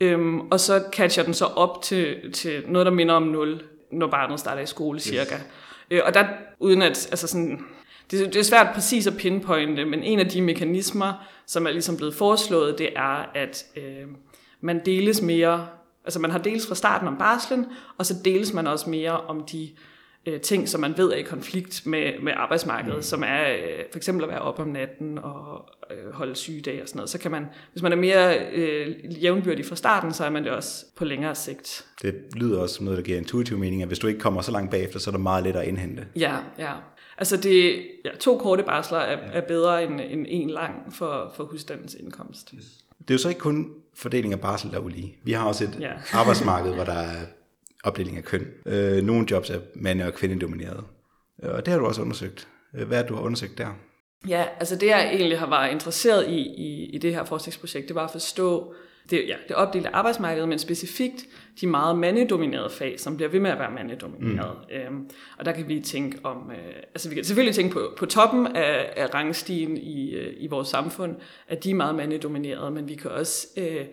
Ja. 0.00 0.06
Øhm, 0.06 0.40
og 0.40 0.60
så 0.60 0.84
catcher 0.92 1.22
den 1.22 1.34
så 1.34 1.44
op 1.44 1.82
til, 1.82 2.32
til 2.32 2.62
noget, 2.68 2.86
der 2.86 2.92
minder 2.92 3.14
om 3.14 3.22
0, 3.22 3.62
når 3.92 4.06
barnet 4.06 4.40
starter 4.40 4.62
i 4.62 4.66
skole 4.66 5.00
cirka. 5.00 5.34
Yes. 5.34 5.44
Øh, 5.90 6.00
og 6.06 6.14
der, 6.14 6.26
uden 6.60 6.82
at, 6.82 7.08
altså 7.10 7.26
sådan, 7.26 7.64
det, 8.10 8.26
det 8.26 8.36
er 8.36 8.42
svært 8.42 8.74
præcis 8.74 9.06
at 9.06 9.16
pinpointe, 9.16 9.84
men 9.84 10.02
en 10.02 10.20
af 10.20 10.28
de 10.28 10.42
mekanismer, 10.42 11.12
som 11.46 11.66
er 11.66 11.70
ligesom 11.70 11.96
blevet 11.96 12.14
foreslået, 12.14 12.78
det 12.78 12.88
er, 12.96 13.30
at 13.34 13.64
øh, 13.76 14.06
man 14.60 14.80
deles 14.86 15.22
mere, 15.22 15.66
altså 16.04 16.20
man 16.20 16.30
har 16.30 16.38
deles 16.38 16.66
fra 16.66 16.74
starten 16.74 17.08
om 17.08 17.16
barslen, 17.18 17.66
og 17.98 18.06
så 18.06 18.14
deles 18.24 18.52
man 18.52 18.66
også 18.66 18.90
mere 18.90 19.20
om 19.20 19.44
de 19.52 19.70
øh, 20.26 20.40
ting, 20.40 20.68
som 20.68 20.80
man 20.80 20.94
ved 20.96 21.12
er 21.12 21.16
i 21.16 21.22
konflikt 21.22 21.86
med, 21.86 22.12
med 22.22 22.32
arbejdsmarkedet, 22.36 22.96
mm. 22.96 23.02
som 23.02 23.22
er 23.22 23.52
øh, 23.52 23.84
for 23.92 23.96
eksempel 23.96 24.24
at 24.24 24.30
være 24.30 24.40
op 24.40 24.58
om 24.58 24.68
natten 24.68 25.18
og 25.18 25.68
øh, 25.90 26.12
holde 26.12 26.34
sygedag 26.34 26.82
og 26.82 26.88
sådan 26.88 26.98
noget. 26.98 27.10
Så 27.10 27.18
kan 27.18 27.30
man, 27.30 27.46
hvis 27.72 27.82
man 27.82 27.92
er 27.92 27.96
mere 27.96 28.38
øh, 28.52 29.22
jævnbyrdig 29.22 29.66
fra 29.66 29.76
starten, 29.76 30.12
så 30.12 30.24
er 30.24 30.30
man 30.30 30.44
det 30.44 30.52
også 30.52 30.84
på 30.96 31.04
længere 31.04 31.34
sigt. 31.34 31.86
Det 32.02 32.14
lyder 32.34 32.60
også 32.60 32.74
som 32.74 32.84
noget, 32.84 32.96
der 32.96 33.04
giver 33.04 33.18
intuitiv 33.18 33.58
mening, 33.58 33.82
at 33.82 33.88
hvis 33.88 33.98
du 33.98 34.06
ikke 34.06 34.20
kommer 34.20 34.42
så 34.42 34.52
langt 34.52 34.70
bagefter, 34.70 34.98
så 34.98 35.10
er 35.10 35.12
det 35.12 35.20
meget 35.20 35.44
lettere 35.44 35.62
at 35.62 35.68
indhente. 35.68 36.06
Ja, 36.16 36.36
ja. 36.58 36.72
Altså 37.18 37.36
det, 37.36 37.86
ja, 38.04 38.10
to 38.20 38.38
korte 38.38 38.62
barsler 38.62 38.98
er, 38.98 39.16
er 39.16 39.40
bedre 39.40 39.84
end, 39.84 40.00
end 40.00 40.26
en 40.28 40.50
lang 40.50 40.94
for, 40.94 41.32
for 41.36 41.44
husstandens 41.44 41.94
indkomst. 41.94 42.50
Yes. 42.56 42.64
Det 42.98 43.10
er 43.10 43.14
jo 43.14 43.18
så 43.18 43.28
ikke 43.28 43.40
kun 43.40 43.70
fordeling 43.94 44.32
af 44.32 44.40
barsel, 44.40 44.70
der 44.70 44.76
er 44.76 44.80
ulige. 44.80 45.16
Vi 45.22 45.32
har 45.32 45.46
også 45.46 45.64
et 45.64 45.76
ja. 45.80 45.92
arbejdsmarked, 46.12 46.74
hvor 46.74 46.84
der 46.84 46.92
er 46.92 47.20
opdeling 47.84 48.16
af 48.16 48.24
køn. 48.24 48.46
Øh, 48.66 49.02
nogle 49.02 49.26
jobs 49.30 49.50
er 49.50 49.58
mand- 49.74 50.02
og 50.02 50.14
kvindedomineret. 50.14 50.84
Og 51.42 51.66
det 51.66 51.72
har 51.72 51.78
du 51.78 51.86
også 51.86 52.02
undersøgt. 52.02 52.48
Øh, 52.74 52.86
hvad 52.86 53.02
er 53.02 53.06
du 53.06 53.14
har 53.14 53.22
undersøgt 53.22 53.58
der? 53.58 53.68
Ja, 54.28 54.44
altså 54.60 54.76
det 54.76 54.86
jeg 54.86 55.10
egentlig 55.12 55.38
har 55.38 55.50
været 55.50 55.72
interesseret 55.72 56.28
i, 56.28 56.38
i, 56.38 56.84
i 56.84 56.98
det 56.98 57.14
her 57.14 57.24
forskningsprojekt, 57.24 57.88
det 57.88 57.94
var 57.94 58.04
at 58.04 58.10
forstå 58.10 58.74
det, 59.10 59.24
ja, 59.28 59.34
det 59.48 59.56
opdelte 59.56 59.94
arbejdsmarked, 59.94 60.46
men 60.46 60.58
specifikt 60.58 61.26
de 61.60 61.66
meget 61.66 61.98
mandedominerede 61.98 62.70
fag, 62.70 63.00
som 63.00 63.16
bliver 63.16 63.28
ved 63.28 63.40
med 63.40 63.50
at 63.50 63.58
være 63.58 63.70
mandedomineret. 63.70 64.56
Mm. 64.70 64.76
Øhm, 64.76 65.10
og 65.38 65.44
der 65.44 65.52
kan 65.52 65.68
vi 65.68 65.80
tænke 65.80 66.18
om, 66.22 66.50
øh, 66.50 66.74
altså 66.94 67.08
vi 67.08 67.14
kan 67.14 67.24
selvfølgelig 67.24 67.54
tænke 67.54 67.72
på, 67.72 67.92
på 67.98 68.06
toppen 68.06 68.46
af, 68.46 68.92
af 68.96 69.14
rangstigen 69.14 69.76
i, 69.76 70.10
øh, 70.10 70.34
i 70.36 70.46
vores 70.46 70.68
samfund, 70.68 71.16
at 71.48 71.64
de 71.64 71.70
er 71.70 71.74
meget 71.74 71.94
mandedominerede, 71.94 72.70
men 72.70 72.88
vi 72.88 72.94
kan 72.94 73.10
også... 73.10 73.46
Øh, 73.56 73.84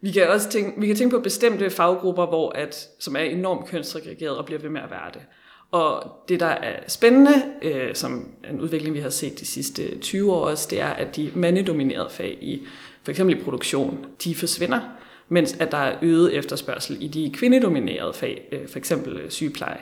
vi 0.00 0.10
kan 0.10 0.28
også 0.28 0.48
tænke, 0.48 0.80
vi 0.80 0.86
kan 0.86 0.96
tænke 0.96 1.16
på 1.16 1.22
bestemte 1.22 1.70
faggrupper, 1.70 2.26
hvor 2.26 2.50
at, 2.50 2.88
som 2.98 3.16
er 3.16 3.20
enormt 3.20 3.66
kønssegregeret 3.66 4.38
og 4.38 4.44
bliver 4.44 4.60
ved 4.60 4.70
med 4.70 4.80
at 4.80 4.90
være 4.90 5.10
det. 5.14 5.22
Og 5.70 6.12
det, 6.28 6.40
der 6.40 6.46
er 6.46 6.80
spændende, 6.88 7.42
øh, 7.62 7.94
som 7.94 8.28
en 8.50 8.60
udvikling, 8.60 8.94
vi 8.94 9.00
har 9.00 9.10
set 9.10 9.40
de 9.40 9.46
sidste 9.46 9.98
20 9.98 10.32
år 10.32 10.44
også, 10.44 10.68
det 10.70 10.80
er, 10.80 10.88
at 10.88 11.16
de 11.16 11.30
mandedominerede 11.34 12.10
fag 12.10 12.38
i 12.40 12.66
for 13.02 13.10
eksempel 13.10 13.38
i 13.38 13.40
produktion, 13.42 14.06
de 14.24 14.34
forsvinder, 14.34 14.80
mens 15.28 15.56
at 15.60 15.72
der 15.72 15.78
er 15.78 15.96
øget 16.02 16.34
efterspørgsel 16.34 16.96
i 17.00 17.08
de 17.08 17.30
kvindedominerede 17.34 18.14
fag, 18.14 18.48
øh, 18.52 18.68
for 18.68 18.78
eksempel 18.78 19.16
øh, 19.16 19.30
sygepleje. 19.30 19.80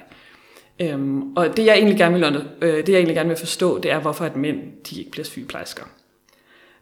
Øhm, 0.81 1.33
og 1.37 1.57
det 1.57 1.67
jeg, 1.67 1.75
egentlig 1.75 1.99
gerne 1.99 2.15
vil, 2.15 2.25
under, 2.25 2.43
øh, 2.63 2.77
det 2.77 2.89
jeg 2.89 2.97
egentlig 2.97 3.17
gerne 3.17 3.29
vil 3.29 3.39
forstå, 3.39 3.79
det 3.79 3.91
er, 3.91 4.01
hvorfor 4.01 4.25
at 4.25 4.37
mænd 4.37 4.61
de 4.91 4.99
ikke 4.99 5.11
bliver 5.11 5.25
sygeplejersker. 5.25 5.85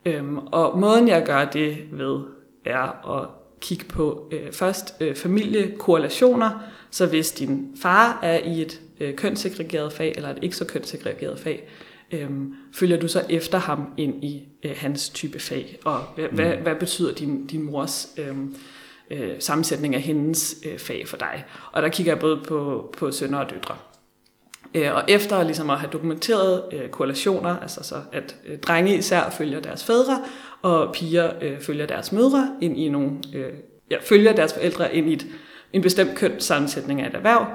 Øhm, 0.04 0.38
og 0.38 0.78
måden 0.78 1.08
jeg 1.08 1.24
gør 1.24 1.44
det 1.44 1.78
ved, 1.92 2.20
er 2.66 3.18
at 3.20 3.28
kigge 3.60 3.84
på 3.84 4.28
øh, 4.32 4.52
først 4.52 4.94
øh, 5.00 5.14
familiekorrelationer, 5.14 6.50
så 6.90 7.06
hvis 7.06 7.32
din 7.32 7.76
far 7.82 8.18
er 8.22 8.38
i 8.38 8.62
et 8.62 8.80
øh, 9.00 9.14
kønssegregeret 9.14 9.92
fag, 9.92 10.12
eller 10.16 10.28
et 10.28 10.38
ikke 10.42 10.56
så 10.56 10.64
kønssegregeret 10.64 11.38
fag, 11.40 11.68
øh, 12.12 12.30
følger 12.74 12.96
du 12.96 13.08
så 13.08 13.22
efter 13.28 13.58
ham 13.58 13.92
ind 13.96 14.24
i 14.24 14.48
øh, 14.62 14.72
hans 14.76 15.08
type 15.08 15.38
fag, 15.38 15.78
og 15.84 16.00
hvad, 16.14 16.28
mm. 16.28 16.34
hvad, 16.34 16.56
hvad 16.56 16.74
betyder 16.74 17.14
din, 17.14 17.46
din 17.46 17.62
mors 17.62 18.08
øh, 18.18 18.36
øh, 19.10 19.30
sammensætning 19.38 19.94
af 19.94 20.00
hendes 20.00 20.56
øh, 20.66 20.78
fag 20.78 21.08
for 21.08 21.16
dig? 21.16 21.44
Og 21.72 21.82
der 21.82 21.88
kigger 21.88 22.12
jeg 22.12 22.20
både 22.20 22.40
på, 22.48 22.90
på 22.98 23.10
sønner 23.10 23.38
og 23.38 23.50
døtre. 23.50 23.76
Øh, 24.76 24.94
og 24.94 25.02
efter 25.08 25.42
ligesom 25.42 25.70
at 25.70 25.78
have 25.78 25.90
dokumenteret 25.92 26.62
øh, 26.72 26.88
korrelationer, 26.88 27.56
altså 27.56 27.82
så 27.82 27.94
at 28.12 28.36
øh, 28.46 28.58
drenge 28.58 28.96
især 28.96 29.30
følger 29.30 29.60
deres 29.60 29.84
fædre, 29.84 30.22
og 30.62 30.94
piger 30.94 31.30
øh, 31.42 31.60
følger 31.60 31.86
deres 31.86 32.12
mødre 32.12 32.50
ind 32.60 32.78
i 32.78 32.88
nogle, 32.88 33.10
øh, 33.34 33.52
ja, 33.90 33.96
følger 34.00 34.32
deres 34.32 34.54
forældre 34.54 34.94
ind 34.94 35.10
i 35.10 35.12
et, 35.12 35.26
en 35.72 35.82
bestemt 35.82 36.14
kønssammensætning 36.14 37.00
af 37.00 37.08
et 37.08 37.14
erhverv, 37.14 37.46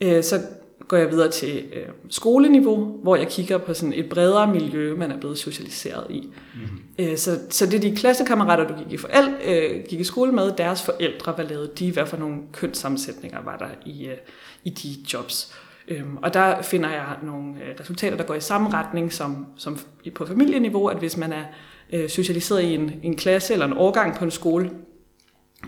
øh, 0.00 0.22
så 0.22 0.40
går 0.88 0.96
jeg 0.96 1.10
videre 1.10 1.30
til 1.30 1.64
øh, 1.72 1.86
skoleniveau, 2.10 2.98
hvor 3.02 3.16
jeg 3.16 3.28
kigger 3.28 3.58
på 3.58 3.74
sådan 3.74 3.92
et 3.92 4.08
bredere 4.08 4.46
miljø, 4.46 4.94
man 4.96 5.10
er 5.10 5.18
blevet 5.18 5.38
socialiseret 5.38 6.06
i. 6.10 6.32
Mm. 6.54 7.04
Øh, 7.04 7.16
så, 7.16 7.38
så 7.50 7.66
det 7.66 7.74
er 7.74 7.80
de 7.80 7.96
klassekammerater, 7.96 8.68
du 8.68 8.74
gik 8.74 8.92
i, 8.92 8.96
forældre, 8.96 9.32
øh, 9.44 9.84
gik 9.88 10.00
i 10.00 10.04
skole 10.04 10.32
med, 10.32 10.52
deres 10.58 10.82
forældre, 10.82 11.32
hvad 11.32 11.44
lavede 11.44 11.70
de, 11.78 11.92
hvad 11.92 12.06
for 12.06 12.16
nogle 12.16 12.36
kønssammensætninger 12.52 13.42
var 13.44 13.56
der 13.56 13.68
i, 13.86 14.06
øh, 14.06 14.16
i 14.64 14.70
de 14.70 14.88
jobs. 15.12 15.54
Øhm, 15.88 16.16
og 16.16 16.34
der 16.34 16.62
finder 16.62 16.90
jeg 16.90 17.06
nogle 17.22 17.54
øh, 17.54 17.74
resultater, 17.80 18.16
der 18.16 18.24
går 18.24 18.34
i 18.34 18.40
samme 18.40 18.70
retning 18.72 19.12
som, 19.12 19.46
som 19.56 19.78
på 20.14 20.26
familieniveau, 20.26 20.86
at 20.86 20.96
hvis 20.96 21.16
man 21.16 21.32
er 21.32 21.44
øh, 21.92 22.08
socialiseret 22.08 22.62
i 22.62 22.74
en, 22.74 22.92
en 23.02 23.16
klasse 23.16 23.52
eller 23.52 23.66
en 23.66 23.76
årgang 23.76 24.16
på 24.16 24.24
en 24.24 24.30
skole, 24.30 24.70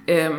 øh, 0.09 0.31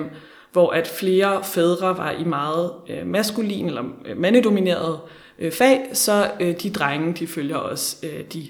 hvor 0.51 0.71
at 0.71 0.87
flere 0.87 1.43
fædre 1.43 1.97
var 1.97 2.11
i 2.11 2.23
meget 2.23 2.71
øh, 2.89 3.07
maskulin 3.07 3.67
eller 3.67 3.83
øh, 4.05 4.17
mandedomineret 4.17 4.99
øh, 5.39 5.51
fag, 5.51 5.89
så 5.93 6.31
øh, 6.39 6.55
de 6.61 6.69
drenge, 6.69 7.13
de 7.13 7.27
følger 7.27 7.57
også 7.57 8.05
øh, 8.05 8.25
de 8.33 8.47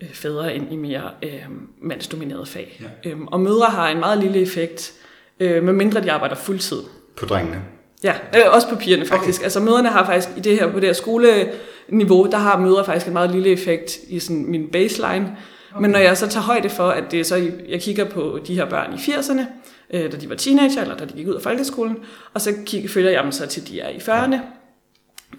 øh, 0.00 0.08
fædre 0.08 0.54
ind 0.54 0.72
i 0.72 0.76
mere 0.76 1.10
øh, 1.22 1.44
mandsdominerede 1.82 2.46
fag. 2.46 2.82
Ja. 3.04 3.10
Øhm, 3.10 3.26
og 3.26 3.40
mødre 3.40 3.66
har 3.66 3.88
en 3.88 4.00
meget 4.00 4.18
lille 4.18 4.40
effekt, 4.40 4.92
øh, 5.40 5.64
medmindre 5.64 6.02
de 6.02 6.12
arbejder 6.12 6.34
fuldtid. 6.34 6.82
På 7.16 7.26
drengene? 7.26 7.62
Ja, 8.04 8.14
øh, 8.36 8.54
også 8.54 8.68
på 8.68 8.76
pigerne 8.76 9.06
faktisk. 9.06 9.40
Okay. 9.40 9.44
Altså 9.44 9.60
møderne 9.60 9.88
har 9.88 10.06
faktisk 10.06 10.28
i 10.36 10.40
det 10.40 10.58
her, 10.58 10.72
på 10.72 10.80
det 10.80 10.88
her 10.88 10.92
skoleniveau, 10.92 12.28
der 12.30 12.38
har 12.38 12.58
mødre 12.58 12.84
faktisk 12.84 13.06
en 13.06 13.12
meget 13.12 13.30
lille 13.30 13.48
effekt 13.48 13.98
i 14.08 14.18
sådan 14.18 14.44
min 14.50 14.68
baseline. 14.72 15.36
Okay. 15.70 15.82
Men 15.82 15.90
når 15.90 15.98
jeg 15.98 16.16
så 16.16 16.28
tager 16.28 16.44
højde 16.44 16.68
for, 16.68 16.88
at 16.88 17.04
det 17.10 17.20
er 17.20 17.24
så, 17.24 17.50
jeg 17.68 17.80
kigger 17.80 18.04
på 18.04 18.38
de 18.46 18.54
her 18.54 18.64
børn 18.64 18.92
i 18.92 18.96
80'erne, 18.96 19.42
øh, 19.90 20.12
da 20.12 20.16
de 20.16 20.28
var 20.28 20.34
teenager, 20.34 20.82
eller 20.82 20.96
da 20.96 21.04
de 21.04 21.12
gik 21.12 21.28
ud 21.28 21.34
af 21.34 21.42
folkeskolen, 21.42 21.96
og 22.34 22.40
så 22.40 22.52
kigger, 22.66 22.88
følger 22.88 23.10
jeg 23.10 23.22
dem 23.22 23.32
så 23.32 23.46
til, 23.46 23.68
de 23.68 23.80
er 23.80 23.88
i 23.88 23.96
40'erne. 23.96 24.36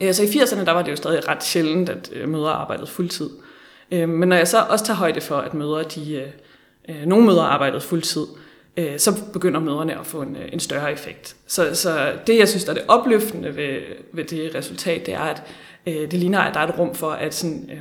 Ja. 0.02 0.08
Øh, 0.08 0.14
så 0.14 0.24
i 0.24 0.26
80'erne, 0.26 0.66
der 0.66 0.72
var 0.72 0.82
det 0.82 0.92
jo 0.92 0.96
stadig 0.96 1.28
ret 1.28 1.44
sjældent, 1.44 1.90
at 1.90 2.10
øh, 2.14 2.30
mødre 2.30 2.52
arbejdede 2.52 2.88
fuldtid. 2.88 3.30
Øh, 3.92 4.10
men 4.10 4.30
når 4.30 4.36
jeg 4.36 4.48
så 4.48 4.66
også 4.70 4.86
tager 4.86 4.98
højde 4.98 5.22
for, 5.22 5.38
at 5.38 5.54
mødre, 5.54 5.84
de, 5.84 6.14
øh, 6.14 6.28
øh 6.90 7.06
nogle 7.06 7.26
mødre 7.26 7.44
arbejdede 7.44 7.82
fuldtid, 7.82 8.22
øh, 8.22 8.51
så 8.98 9.24
begynder 9.34 9.60
mødrene 9.60 10.00
at 10.00 10.06
få 10.06 10.22
en, 10.22 10.36
øh, 10.36 10.50
en 10.54 10.60
større 10.60 10.92
effekt. 10.92 11.36
Så, 11.48 11.76
så 11.76 12.14
det, 12.28 12.38
jeg 12.38 12.48
synes, 12.48 12.64
der 12.64 12.72
er 12.72 12.76
det 12.76 12.84
opløftende 12.88 13.56
ved, 13.56 13.80
ved 14.14 14.24
det 14.24 14.56
resultat, 14.56 15.06
det 15.06 15.14
er, 15.14 15.20
at 15.20 15.44
øh, 15.88 15.94
det 15.94 16.14
ligner, 16.14 16.40
at 16.40 16.54
der 16.54 16.60
er 16.60 16.68
et 16.68 16.80
rum 16.80 16.96
for, 16.96 17.12
at 17.12 17.34
sådan, 17.34 17.70
øh, 17.74 17.80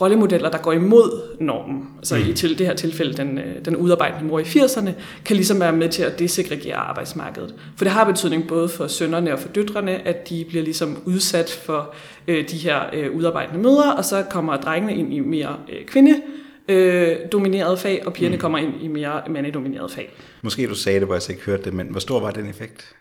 rollemodeller, 0.00 0.50
der 0.50 0.58
går 0.58 0.72
imod 0.72 1.36
normen, 1.40 1.88
altså 1.98 2.16
mm. 2.16 2.30
i 2.30 2.32
til 2.32 2.58
det 2.58 2.66
her 2.66 2.74
tilfælde 2.74 3.12
den, 3.16 3.38
øh, 3.38 3.64
den 3.64 3.76
udarbejdende 3.76 4.24
mor 4.24 4.38
i 4.38 4.42
80'erne, 4.42 4.90
kan 5.24 5.36
ligesom 5.36 5.60
være 5.60 5.72
med 5.72 5.88
til 5.88 6.02
at 6.02 6.18
desegregere 6.18 6.76
arbejdsmarkedet. 6.76 7.54
For 7.76 7.84
det 7.84 7.92
har 7.92 8.04
betydning 8.04 8.48
både 8.48 8.68
for 8.68 8.86
sønnerne 8.86 9.32
og 9.32 9.38
for 9.38 9.48
døtrene, 9.48 10.08
at 10.08 10.28
de 10.28 10.44
bliver 10.48 10.64
ligesom 10.64 11.02
udsat 11.04 11.50
for 11.50 11.94
øh, 12.28 12.50
de 12.50 12.56
her 12.56 12.80
øh, 12.92 13.16
udarbejdende 13.16 13.62
mødre, 13.62 13.96
og 13.96 14.04
så 14.04 14.22
kommer 14.30 14.56
drengene 14.56 14.96
ind 14.96 15.14
i 15.14 15.20
mere 15.20 15.56
øh, 15.72 15.84
kvinde 15.84 16.20
øh, 16.68 17.16
domineret 17.32 17.78
fag, 17.78 18.02
og 18.06 18.12
pigerne 18.12 18.36
mm. 18.36 18.40
kommer 18.40 18.58
ind 18.58 18.82
i 18.82 18.88
mere 18.88 19.22
mandedomineret 19.30 19.90
fag. 19.90 20.12
Måske 20.42 20.68
du 20.68 20.74
sagde 20.74 20.98
det, 20.98 21.08
hvor 21.08 21.14
jeg 21.14 21.22
så 21.22 21.32
ikke 21.32 21.44
hørte 21.44 21.62
det, 21.62 21.72
men 21.74 21.86
hvor 21.86 22.00
stor 22.00 22.20
var 22.20 22.30
den 22.30 22.48
effekt? 22.48 22.94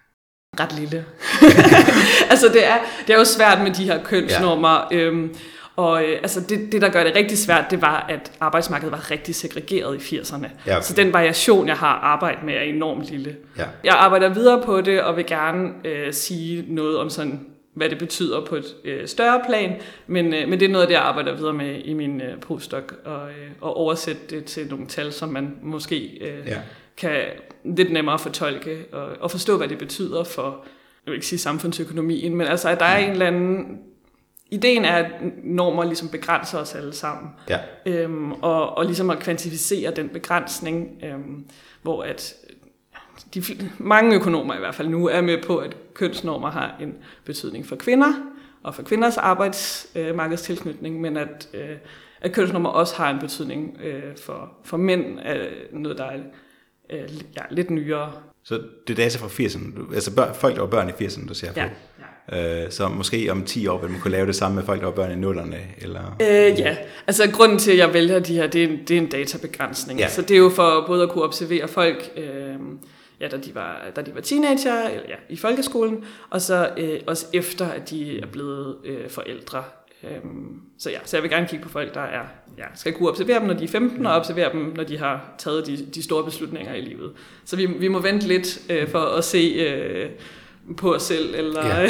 Ret 0.60 0.80
lille. 0.80 1.06
altså 2.32 2.48
det 2.48 2.68
er, 2.68 2.78
det 3.08 3.14
er 3.14 3.18
jo 3.18 3.26
svært 3.26 3.62
med 3.62 3.72
de 3.74 3.84
her 3.84 4.04
kønsnormer, 4.04 4.88
ja. 4.92 4.98
øhm, 4.98 5.36
og 5.76 6.04
øh, 6.04 6.20
altså 6.22 6.42
det, 6.50 6.72
det, 6.72 6.82
der 6.82 6.90
gør 6.90 7.04
det 7.04 7.16
rigtig 7.16 7.38
svært, 7.38 7.66
det 7.72 7.82
var, 7.82 8.06
at 8.10 8.32
arbejdsmarkedet 8.40 8.92
var 8.92 9.12
rigtig 9.12 9.36
segregeret 9.36 10.12
i 10.12 10.18
80'erne. 10.18 10.48
Ja, 10.68 10.78
okay. 10.78 10.86
Så 10.86 10.94
den 10.94 11.14
variation, 11.14 11.68
jeg 11.68 11.76
har 11.76 12.00
arbejdet 12.04 12.44
med, 12.44 12.54
er 12.54 12.62
enormt 12.62 13.06
lille. 13.06 13.36
Ja. 13.58 13.64
Jeg 13.84 13.94
arbejder 13.94 14.34
videre 14.34 14.62
på 14.66 14.82
det, 14.82 15.02
og 15.02 15.18
vil 15.18 15.26
gerne 15.26 15.70
øh, 15.86 16.14
sige 16.14 16.66
noget 16.68 16.98
om 16.98 17.10
sådan 17.10 17.55
hvad 17.76 17.90
det 17.90 17.98
betyder 17.98 18.46
på 18.46 18.56
et 18.56 18.76
øh, 18.84 19.08
større 19.08 19.42
plan, 19.48 19.76
men, 20.08 20.34
øh, 20.34 20.50
men 20.50 20.60
det 20.60 20.66
er 20.66 20.70
noget, 20.70 20.88
det 20.88 20.94
jeg 20.94 21.02
arbejder 21.02 21.36
videre 21.36 21.54
med 21.54 21.82
i 21.84 21.94
min 21.94 22.22
øh, 22.22 22.40
postdoc, 22.40 22.84
og, 23.06 23.30
øh, 23.30 23.50
og 23.62 23.78
oversætte 23.78 24.22
det 24.30 24.46
til 24.46 24.68
nogle 24.70 24.88
tal, 24.88 25.14
som 25.14 25.30
man 25.30 25.58
måske 25.62 26.18
øh, 26.22 26.48
ja. 26.48 26.58
kan 26.98 27.22
lidt 27.64 27.92
nemmere 27.92 28.20
fortolke, 28.20 28.86
og, 28.92 29.08
og 29.20 29.32
forstå, 29.32 29.58
hvad 29.58 29.68
det 29.68 29.78
betyder 29.78 30.24
for, 30.24 30.66
jeg 31.06 31.12
vil 31.12 31.14
ikke 31.14 31.28
sige 31.28 31.40
samfundsøkonomien, 31.40 32.36
men 32.36 32.48
altså, 32.48 32.70
at 32.70 32.80
der 32.80 32.86
er 32.86 32.98
en 32.98 33.12
eller 33.12 33.28
anden 33.28 33.80
Ideen 34.52 34.86
er, 34.86 34.96
at 34.96 35.12
normer 35.44 35.84
ligesom 35.84 36.10
begrænser 36.10 36.60
os 36.60 36.76
alle 36.76 36.94
sammen. 36.94 37.32
Ja. 37.50 37.60
Øhm, 37.86 38.32
og, 38.32 38.78
og 38.78 38.86
ligesom 38.86 39.10
at 39.10 39.20
kvantificere 39.20 39.92
den 39.92 40.10
begrænsning, 40.10 41.04
øhm, 41.04 41.46
hvor 41.82 42.04
at 42.04 42.36
de, 43.36 43.70
mange 43.78 44.16
økonomer 44.16 44.56
i 44.56 44.60
hvert 44.60 44.76
fald 44.76 44.88
nu 44.88 45.08
er 45.08 45.22
med 45.22 45.44
på, 45.44 45.58
at 45.58 45.78
kønsnormer 45.94 46.52
har 46.52 46.76
en 46.82 46.94
betydning 47.26 47.66
for 47.66 47.76
kvinder 47.76 48.14
og 48.64 48.76
for 48.76 48.84
kvinders 48.84 49.18
arbejdsmarkedstilknytning, 49.18 50.96
øh, 50.96 51.02
men 51.02 51.18
at, 51.18 51.50
øh, 51.54 51.76
at 52.22 52.32
kønsnormer 52.32 52.70
også 52.70 52.96
har 52.96 53.10
en 53.10 53.20
betydning 53.20 53.78
øh, 53.84 54.04
for, 54.22 54.52
for 54.64 54.78
mænd, 54.78 55.20
er 55.22 55.48
noget, 55.72 55.98
der 55.98 56.06
er 56.06 56.20
øh, 56.90 57.10
ja, 57.38 57.42
lidt 57.50 57.70
nyere. 57.70 58.12
Så 58.44 58.62
det 58.88 59.00
er 59.00 59.04
data 59.04 59.18
fra 59.18 59.28
80'erne, 59.28 59.94
altså 59.94 60.16
børn, 60.16 60.36
folk, 60.36 60.56
der 60.56 60.62
var 60.62 60.68
børn 60.68 60.90
i 60.90 60.92
80'erne, 60.92 61.28
du 61.28 61.34
ser 61.34 61.54
på? 61.54 61.60
Ja. 61.60 61.70
Øh, 62.64 62.72
så 62.72 62.88
måske 62.88 63.32
om 63.32 63.44
10 63.44 63.68
år 63.68 63.82
vil 63.82 63.90
man 63.90 64.00
kunne 64.00 64.12
lave 64.12 64.28
det 64.28 64.36
samme 64.36 64.56
med 64.56 64.64
folk, 64.64 64.80
der 64.80 64.86
var 64.86 64.94
børn 64.94 65.12
i 65.12 65.16
nullerne? 65.16 65.60
Eller? 65.78 66.16
Øh, 66.22 66.60
ja, 66.60 66.78
altså 67.08 67.32
grunden 67.32 67.58
til, 67.58 67.72
at 67.72 67.78
jeg 67.78 67.94
vælger 67.94 68.20
de 68.20 68.36
her, 68.36 68.48
det 68.48 68.64
er 68.64 68.68
en, 68.68 68.80
det 68.88 68.98
er 68.98 69.02
en 69.02 69.10
databegrænsning. 69.10 70.00
Ja. 70.00 70.10
Så 70.10 70.22
det 70.22 70.32
er 70.32 70.38
jo 70.38 70.50
for 70.50 70.84
både 70.88 71.04
at 71.04 71.10
kunne 71.10 71.24
observere 71.24 71.68
folk, 71.68 72.12
øh, 72.18 72.56
ja, 73.20 73.28
da, 73.28 73.38
de 73.38 73.56
var, 73.56 73.92
da 73.96 74.02
de 74.02 74.16
var 74.16 74.22
teenager 74.22 74.90
eller, 74.90 75.10
ja, 75.10 75.16
i 75.30 75.36
folkeskolen, 75.36 76.06
og 76.30 76.42
så 76.42 76.70
øh, 76.78 77.00
også 77.08 77.26
efter, 77.34 77.68
at 77.68 77.90
de 77.90 78.20
er 78.20 78.26
blevet 78.26 78.78
øh, 78.86 79.10
forældre. 79.10 79.64
Øhm, 80.04 80.62
så 80.78 80.90
ja, 80.90 80.98
så 81.06 81.18
jeg 81.18 81.24
vil 81.24 81.32
gerne 81.32 81.48
kigge 81.48 81.64
på 81.64 81.70
folk, 81.70 81.94
der 81.94 82.02
er, 82.02 82.26
ja, 82.58 82.64
skal 82.76 82.94
kunne 82.94 83.10
observere 83.10 83.40
dem, 83.40 83.48
når 83.48 83.54
de 83.54 83.64
er 83.64 83.68
15, 83.68 84.06
og 84.06 84.14
observere 84.14 84.52
dem, 84.52 84.74
når 84.76 84.84
de 84.84 84.98
har 84.98 85.36
taget 85.38 85.68
de, 85.68 85.86
de 85.96 86.04
store 86.04 86.24
beslutninger 86.24 86.74
i 86.74 86.82
livet. 86.82 87.12
Så 87.46 87.56
vi, 87.56 87.66
vi 87.66 87.88
må 87.88 88.00
vente 88.00 88.28
lidt 88.28 88.62
øh, 88.70 88.90
for 88.90 89.00
at 89.00 89.24
se 89.24 89.38
øh, 89.38 90.10
på 90.78 90.96
os 90.96 91.04
selv. 91.04 91.36
Eller 91.36 91.66
ja. 91.66 91.90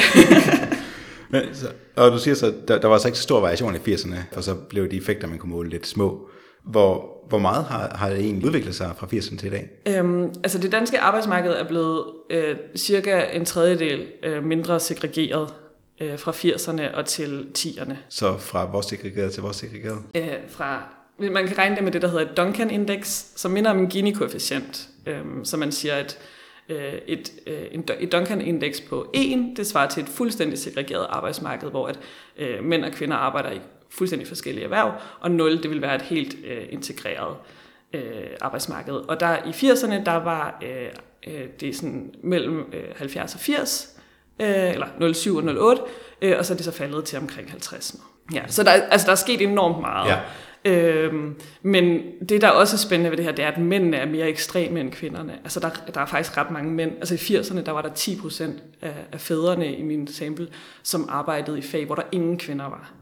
Men, 1.30 1.42
så, 1.52 1.66
og 1.96 2.12
du 2.12 2.18
siger 2.18 2.34
så, 2.34 2.54
der, 2.68 2.80
der 2.80 2.88
var 2.88 2.98
så 2.98 3.08
ikke 3.08 3.18
så 3.18 3.22
stor 3.22 3.40
variation 3.40 3.74
i 3.74 3.78
80'erne, 3.78 4.36
og 4.36 4.44
så 4.44 4.54
blev 4.54 4.90
de 4.90 4.96
effekter, 4.96 5.28
man 5.28 5.38
kunne 5.38 5.52
måle, 5.52 5.68
lidt 5.68 5.86
små. 5.86 6.28
Hvor, 6.64 7.15
hvor 7.28 7.38
meget 7.38 7.64
har, 7.64 7.96
har 7.96 8.10
det 8.10 8.18
egentlig 8.18 8.46
udviklet 8.46 8.74
sig 8.74 8.92
fra 8.96 9.06
80'erne 9.06 9.38
til 9.38 9.46
i 9.46 9.50
dag? 9.50 9.68
Øhm, 9.88 10.22
altså 10.22 10.58
det 10.58 10.72
danske 10.72 11.00
arbejdsmarked 11.00 11.52
er 11.52 11.64
blevet 11.68 12.04
øh, 12.30 12.56
cirka 12.76 13.24
en 13.32 13.44
tredjedel 13.44 14.06
øh, 14.22 14.44
mindre 14.44 14.80
segregeret 14.80 15.54
øh, 16.00 16.18
fra 16.18 16.32
80'erne 16.32 16.96
og 16.96 17.06
til 17.06 17.46
10'erne. 17.58 17.94
Så 18.08 18.38
fra 18.38 18.66
hvor 18.66 18.80
segregeret 18.80 19.32
til 19.32 19.40
hvor 19.40 19.52
segregeret? 19.52 19.98
Øh, 20.14 20.28
fra, 20.48 20.82
man 21.18 21.46
kan 21.46 21.58
regne 21.58 21.76
det 21.76 21.84
med 21.84 21.92
det, 21.92 22.02
der 22.02 22.08
hedder 22.08 22.30
et 22.30 22.38
Duncan-index, 22.38 23.24
som 23.36 23.50
minder 23.50 23.70
om 23.70 23.78
en 23.78 23.86
Gini-koefficient. 23.86 24.88
Øh, 25.06 25.20
så 25.44 25.56
man 25.56 25.72
siger, 25.72 25.94
at 25.94 26.18
øh, 26.68 26.92
et, 27.06 27.32
øh, 27.46 27.62
et 28.00 28.12
Duncan-indeks 28.12 28.80
på 28.88 29.10
1, 29.14 29.56
det 29.56 29.66
svarer 29.66 29.88
til 29.88 30.02
et 30.02 30.08
fuldstændig 30.08 30.58
segregeret 30.58 31.06
arbejdsmarked, 31.08 31.70
hvor 31.70 31.86
at 31.86 31.98
øh, 32.38 32.64
mænd 32.64 32.84
og 32.84 32.92
kvinder 32.92 33.16
arbejder 33.16 33.50
i 33.50 33.60
fuldstændig 33.98 34.28
forskellige 34.28 34.64
erhverv, 34.64 34.92
og 35.20 35.30
0, 35.30 35.62
det 35.62 35.70
vil 35.70 35.82
være 35.82 35.94
et 35.94 36.02
helt 36.02 36.36
øh, 36.44 36.62
integreret 36.70 37.36
øh, 37.92 38.02
arbejdsmarked. 38.40 38.94
Og 38.94 39.20
der 39.20 39.36
i 39.36 39.50
80'erne, 39.50 40.04
der 40.04 40.16
var 40.16 40.58
øh, 40.62 40.88
øh, 41.26 41.46
det 41.60 41.76
sådan 41.76 42.14
mellem 42.22 42.58
øh, 42.72 42.84
70 42.96 43.34
og 43.34 43.40
80, 43.40 43.96
øh, 44.40 44.48
eller 44.48 45.12
07 45.12 45.36
og 45.36 45.44
08, 45.44 45.82
øh, 46.22 46.38
og 46.38 46.44
så 46.44 46.52
er 46.52 46.56
det 46.56 46.64
så 46.64 46.72
faldet 46.72 47.04
til 47.04 47.18
omkring 47.18 47.50
50 47.50 47.94
nu. 47.94 48.00
Ja, 48.34 48.42
så 48.46 48.62
der, 48.62 48.70
altså, 48.70 49.04
der 49.04 49.12
er 49.12 49.16
sket 49.16 49.40
enormt 49.40 49.80
meget. 49.80 50.10
Ja. 50.10 50.18
Øhm, 50.64 51.40
men 51.62 52.02
det, 52.28 52.40
der 52.40 52.48
også 52.48 52.76
er 52.76 52.78
spændende 52.78 53.10
ved 53.10 53.16
det 53.16 53.24
her, 53.24 53.32
det 53.32 53.44
er, 53.44 53.48
at 53.48 53.58
mændene 53.58 53.96
er 53.96 54.06
mere 54.06 54.28
ekstreme 54.28 54.80
end 54.80 54.92
kvinderne. 54.92 55.32
Altså, 55.44 55.60
der, 55.60 55.70
der 55.94 56.00
er 56.00 56.06
faktisk 56.06 56.36
ret 56.36 56.50
mange 56.50 56.70
mænd. 56.70 56.92
Altså, 56.96 57.14
i 57.14 57.38
80'erne, 57.38 57.62
der 57.62 57.72
var 57.72 57.82
der 57.82 57.92
10 57.94 58.20
procent 58.20 58.62
af, 58.82 58.94
af 59.12 59.20
fædrene 59.20 59.74
i 59.74 59.82
min 59.82 60.06
sample, 60.06 60.48
som 60.82 61.06
arbejdede 61.08 61.58
i 61.58 61.62
fag, 61.62 61.86
hvor 61.86 61.94
der 61.94 62.02
ingen 62.12 62.38
kvinder 62.38 62.64
var. 62.64 62.92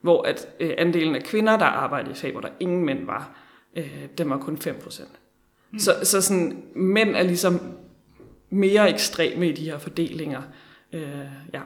Hvor 0.00 0.22
at 0.22 0.48
øh, 0.60 0.70
andelen 0.78 1.16
af 1.16 1.22
kvinder, 1.22 1.58
der 1.58 1.64
arbejdede 1.64 2.12
i 2.12 2.14
fag, 2.14 2.32
hvor 2.32 2.40
der 2.40 2.48
ingen 2.60 2.84
mænd 2.84 3.06
var, 3.06 3.30
øh, 3.76 3.92
den 4.18 4.30
var 4.30 4.38
kun 4.38 4.58
5 4.58 4.76
procent. 4.82 5.08
Mm. 5.72 5.78
Så, 5.78 5.94
så 6.02 6.20
sådan, 6.20 6.62
mænd 6.74 7.16
er 7.16 7.22
ligesom 7.22 7.60
mere 8.50 8.90
ekstreme 8.90 9.48
i 9.48 9.52
de 9.52 9.64
her 9.64 9.78
fordelinger. 9.78 10.42
Øh, 10.92 11.02
ja. 11.54 11.60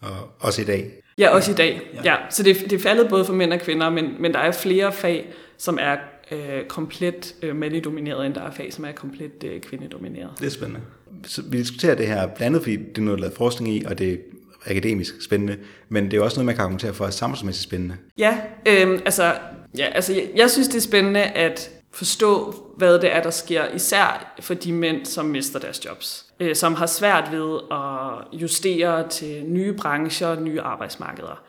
Og 0.00 0.30
også 0.40 0.62
i 0.62 0.64
dag. 0.64 0.90
Ja, 1.18 1.28
også 1.28 1.52
i 1.52 1.54
dag. 1.54 1.90
Ja. 1.94 2.00
ja. 2.04 2.16
Så 2.30 2.42
det, 2.42 2.56
det 2.60 2.72
er 2.72 2.78
faldet 2.78 3.08
både 3.08 3.24
for 3.24 3.32
mænd 3.32 3.52
og 3.52 3.60
kvinder, 3.60 3.90
men, 3.90 4.14
men 4.18 4.32
der 4.32 4.38
er 4.38 4.52
flere 4.52 4.92
fag, 4.92 5.32
som 5.56 5.78
er 5.80 5.96
øh, 6.30 6.64
komplet 6.64 7.34
øh, 7.42 7.56
mandedomineret, 7.56 8.26
end 8.26 8.34
der 8.34 8.42
er 8.42 8.50
fag, 8.50 8.72
som 8.72 8.84
er 8.84 8.92
komplet 8.92 9.44
øh, 9.44 9.60
kvindedomineret. 9.60 10.30
Det 10.38 10.46
er 10.46 10.50
spændende. 10.50 10.80
Så 11.24 11.42
vi 11.42 11.58
diskuterer 11.58 11.94
det 11.94 12.06
her 12.06 12.26
blandt 12.26 12.42
andet, 12.42 12.62
fordi 12.62 12.76
det 12.76 12.98
er 12.98 13.02
noget, 13.02 13.18
der 13.18 13.24
er 13.24 13.28
lavet 13.28 13.36
forskning 13.36 13.74
i, 13.74 13.84
og 13.84 13.98
det 13.98 14.20
akademisk 14.66 15.22
spændende, 15.22 15.56
men 15.88 16.10
det 16.10 16.16
er 16.16 16.22
også 16.22 16.36
noget, 16.36 16.46
man 16.46 16.54
kan 16.54 16.62
argumentere 16.62 16.94
for 16.94 17.06
er 17.06 17.10
samfundsmæssigt 17.10 17.64
spændende. 17.64 17.96
Ja, 18.18 18.38
øh, 18.66 19.00
altså, 19.04 19.34
ja, 19.78 19.84
altså 19.84 20.12
jeg, 20.14 20.30
jeg 20.36 20.50
synes, 20.50 20.68
det 20.68 20.76
er 20.76 20.80
spændende 20.80 21.22
at 21.22 21.70
forstå, 21.92 22.54
hvad 22.76 22.98
det 22.98 23.14
er, 23.14 23.22
der 23.22 23.30
sker, 23.30 23.64
især 23.74 24.34
for 24.40 24.54
de 24.54 24.72
mænd, 24.72 25.06
som 25.06 25.26
mister 25.26 25.58
deres 25.58 25.84
jobs 25.84 26.30
øh, 26.40 26.56
som 26.56 26.74
har 26.74 26.86
svært 26.86 27.32
ved 27.32 27.58
at 27.70 28.40
justere 28.40 29.08
til 29.08 29.44
nye 29.44 29.72
brancher, 29.72 30.40
nye 30.40 30.60
arbejdsmarkeder. 30.60 31.42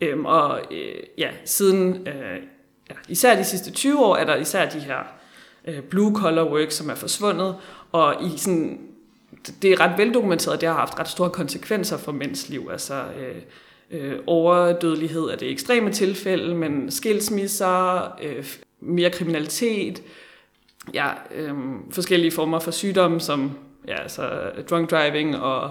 Øhm, 0.00 0.24
og 0.24 0.60
øh, 0.70 1.02
ja, 1.18 1.30
siden 1.44 2.08
øh, 2.08 2.42
ja, 2.90 2.94
især 3.08 3.36
de 3.36 3.44
sidste 3.44 3.70
20 3.70 4.04
år 4.04 4.16
er 4.16 4.24
der 4.24 4.36
især 4.36 4.68
de 4.68 4.78
her 4.78 4.98
øh, 5.64 5.82
blue 5.82 6.14
collar 6.16 6.44
work, 6.44 6.70
som 6.70 6.90
er 6.90 6.94
forsvundet, 6.94 7.56
og 7.92 8.14
i 8.24 8.38
sådan, 8.38 8.80
det 9.62 9.72
er 9.72 9.80
ret 9.80 9.98
veldokumenteret, 9.98 10.54
at 10.54 10.60
det 10.60 10.68
har 10.68 10.76
haft 10.76 10.98
ret 10.98 11.08
store 11.08 11.30
konsekvenser 11.30 11.96
for 11.96 12.12
mænds 12.12 12.48
liv. 12.48 12.68
Altså 12.72 12.94
øh, 12.94 13.42
øh, 13.90 14.18
overdødelighed 14.26 15.22
er 15.22 15.36
det 15.36 15.50
ekstreme 15.50 15.92
tilfælde, 15.92 16.54
men 16.54 16.90
skilsmisser, 16.90 18.02
øh, 18.22 18.46
mere 18.80 19.10
kriminalitet, 19.10 20.02
ja, 20.94 21.08
øh, 21.34 21.54
forskellige 21.90 22.30
former 22.30 22.58
for 22.58 22.70
sygdomme, 22.70 23.20
som 23.20 23.58
ja, 23.88 24.02
altså 24.02 24.50
drunk 24.70 24.90
driving 24.90 25.36
og 25.36 25.70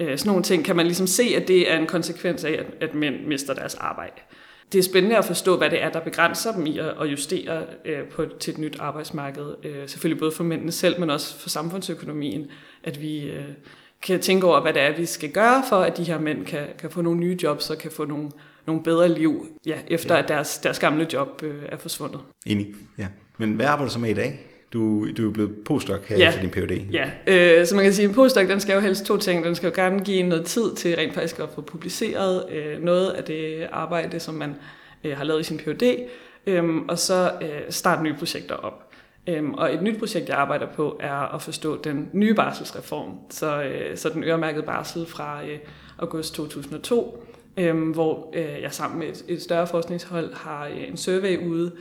øh, 0.00 0.18
sådan 0.18 0.28
nogle 0.30 0.42
ting, 0.42 0.64
kan 0.64 0.76
man 0.76 0.86
ligesom 0.86 1.06
se, 1.06 1.22
at 1.36 1.48
det 1.48 1.72
er 1.72 1.78
en 1.78 1.86
konsekvens 1.86 2.44
af, 2.44 2.52
at, 2.52 2.88
at 2.88 2.94
mænd 2.94 3.26
mister 3.26 3.54
deres 3.54 3.74
arbejde. 3.74 4.20
Det 4.72 4.78
er 4.78 4.82
spændende 4.82 5.16
at 5.16 5.24
forstå, 5.24 5.56
hvad 5.56 5.70
det 5.70 5.82
er, 5.82 5.88
der 5.90 6.00
begrænser 6.00 6.52
dem 6.52 6.66
i 6.66 6.78
at, 6.78 7.06
justere 7.06 7.64
øh, 7.84 8.04
på, 8.04 8.24
til 8.40 8.52
et 8.52 8.58
nyt 8.58 8.76
arbejdsmarked. 8.80 9.54
Øh, 9.64 9.88
selvfølgelig 9.88 10.18
både 10.18 10.32
for 10.32 10.44
mændene 10.44 10.72
selv, 10.72 11.00
men 11.00 11.10
også 11.10 11.38
for 11.38 11.48
samfundsøkonomien. 11.48 12.46
At 12.84 13.02
vi 13.02 13.30
øh, 13.30 13.44
kan 14.02 14.20
tænke 14.20 14.46
over, 14.46 14.60
hvad 14.60 14.72
det 14.72 14.82
er, 14.82 14.96
vi 14.96 15.06
skal 15.06 15.30
gøre 15.30 15.62
for, 15.68 15.76
at 15.76 15.96
de 15.96 16.04
her 16.04 16.20
mænd 16.20 16.46
kan, 16.46 16.66
kan 16.78 16.90
få 16.90 17.02
nogle 17.02 17.20
nye 17.20 17.38
jobs 17.42 17.70
og 17.70 17.78
kan 17.78 17.90
få 17.90 18.04
nogle, 18.04 18.30
nogle 18.66 18.82
bedre 18.82 19.08
liv, 19.08 19.46
ja, 19.66 19.78
efter 19.88 20.14
ja. 20.14 20.22
at 20.22 20.28
deres, 20.28 20.58
deres 20.58 20.78
gamle 20.78 21.08
job 21.12 21.42
øh, 21.42 21.62
er 21.68 21.76
forsvundet. 21.76 22.20
Enig, 22.46 22.74
ja. 22.98 23.06
Men 23.38 23.52
hvad 23.52 23.66
arbejder 23.66 23.88
du 23.88 23.92
så 23.92 23.98
med 23.98 24.10
i 24.10 24.14
dag? 24.14 24.55
Du, 24.76 25.12
du 25.16 25.28
er 25.28 25.32
blevet 25.32 25.54
postdoc 25.64 26.06
her 26.08 26.18
ja. 26.18 26.30
for 26.30 26.40
din 26.40 26.50
PhD. 26.50 26.92
Ja, 26.92 27.10
øh, 27.26 27.66
så 27.66 27.74
man 27.74 27.84
kan 27.84 27.92
sige, 27.92 28.04
at 28.04 28.08
en 28.08 28.14
postdoc 28.14 28.48
den 28.48 28.60
skal 28.60 28.74
jo 28.74 28.80
helst 28.80 29.04
to 29.04 29.16
ting. 29.16 29.44
Den 29.44 29.54
skal 29.54 29.66
jo 29.66 29.72
gerne 29.74 30.00
give 30.00 30.22
noget 30.22 30.44
tid 30.44 30.74
til 30.74 30.96
rent 30.96 31.14
faktisk 31.14 31.38
at 31.38 31.48
få 31.54 31.60
publiceret 31.60 32.44
øh, 32.52 32.82
noget 32.82 33.10
af 33.10 33.24
det 33.24 33.66
arbejde, 33.72 34.20
som 34.20 34.34
man 34.34 34.54
øh, 35.04 35.16
har 35.16 35.24
lavet 35.24 35.40
i 35.40 35.42
sin 35.42 35.58
PhD, 35.58 35.82
øh, 36.46 36.64
og 36.88 36.98
så 36.98 37.32
øh, 37.42 37.48
starte 37.70 38.02
nye 38.02 38.14
projekter 38.14 38.54
op. 38.54 38.86
Øhm, 39.26 39.54
og 39.54 39.74
et 39.74 39.82
nyt 39.82 39.98
projekt, 39.98 40.28
jeg 40.28 40.36
arbejder 40.36 40.66
på, 40.66 40.96
er 41.00 41.34
at 41.34 41.42
forstå 41.42 41.82
den 41.82 42.10
nye 42.12 42.34
barselsreform. 42.34 43.18
Så, 43.30 43.62
øh, 43.62 43.96
så 43.96 44.08
den 44.08 44.24
øremærkede 44.24 44.62
barsel 44.62 45.06
fra 45.06 45.44
øh, 45.44 45.58
august 45.98 46.34
2002, 46.34 47.24
øh, 47.56 47.90
hvor 47.90 48.32
øh, 48.34 48.62
jeg 48.62 48.72
sammen 48.72 48.98
med 48.98 49.08
et, 49.08 49.24
et 49.28 49.42
større 49.42 49.66
forskningshold 49.66 50.34
har 50.34 50.66
øh, 50.66 50.88
en 50.88 50.96
survey 50.96 51.46
ude, 51.46 51.72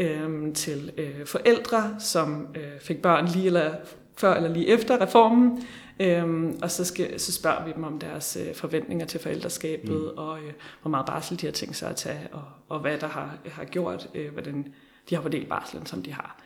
øh, 0.00 0.54
til 0.54 0.92
øh, 0.96 1.26
forældre, 1.26 1.94
som 1.98 2.46
øh, 2.54 2.80
fik 2.80 3.02
børn 3.02 3.26
lige 3.26 3.46
eller 3.46 3.74
før 4.16 4.34
eller 4.34 4.48
lige 4.48 4.68
efter 4.68 5.00
reformen. 5.00 5.62
Øhm, 6.00 6.58
og 6.62 6.70
så, 6.70 6.84
skal, 6.84 7.20
så 7.20 7.32
spørger 7.32 7.64
vi 7.64 7.72
dem 7.72 7.84
om 7.84 7.98
deres 7.98 8.38
øh, 8.40 8.54
forventninger 8.54 9.06
til 9.06 9.20
forældreskabet, 9.20 10.10
mm. 10.12 10.18
og 10.18 10.38
øh, 10.38 10.52
hvor 10.82 10.90
meget 10.90 11.06
barsel 11.06 11.40
de 11.40 11.46
har 11.46 11.52
tænkt 11.52 11.76
sig 11.76 11.90
at 11.90 11.96
tage, 11.96 12.28
og, 12.32 12.42
og 12.68 12.80
hvad 12.80 12.98
der 12.98 13.06
har, 13.06 13.38
har 13.46 13.64
gjort, 13.64 14.08
øh, 14.14 14.32
hvordan 14.32 14.74
de 15.10 15.14
har 15.14 15.22
fordelt 15.22 15.48
barselen, 15.48 15.86
som 15.86 16.02
de 16.02 16.12
har. 16.12 16.40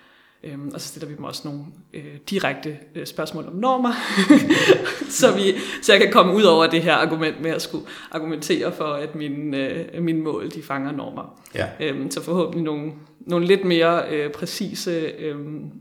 Øhm, 0.47 0.71
og 0.75 0.81
så 0.81 0.89
stiller 0.89 1.09
vi 1.09 1.15
dem 1.15 1.25
også 1.25 1.43
nogle 1.45 1.65
øh, 1.95 2.17
direkte 2.31 2.79
øh, 2.95 3.07
spørgsmål 3.07 3.47
om 3.47 3.53
normer, 3.53 3.93
så, 5.21 5.35
vi, 5.35 5.55
så 5.83 5.93
jeg 5.93 6.03
kan 6.03 6.13
komme 6.13 6.35
ud 6.35 6.43
over 6.43 6.67
det 6.67 6.83
her 6.83 6.95
argument 6.95 7.41
med 7.41 7.51
at 7.51 7.63
skulle 7.63 7.87
argumentere 8.11 8.73
for, 8.73 8.85
at 8.85 9.15
mine, 9.15 9.59
øh, 9.59 10.03
mine 10.03 10.21
mål 10.21 10.51
de 10.51 10.63
fanger 10.63 10.93
normer. 10.93 11.41
Ja. 11.55 11.67
Øhm, 11.81 12.11
så 12.11 12.23
forhåbentlig 12.23 12.63
nogle, 12.63 12.93
nogle 13.21 13.47
lidt 13.47 13.65
mere 13.65 14.03
øh, 14.11 14.31
præcise 14.31 14.91
øh, 15.19 15.37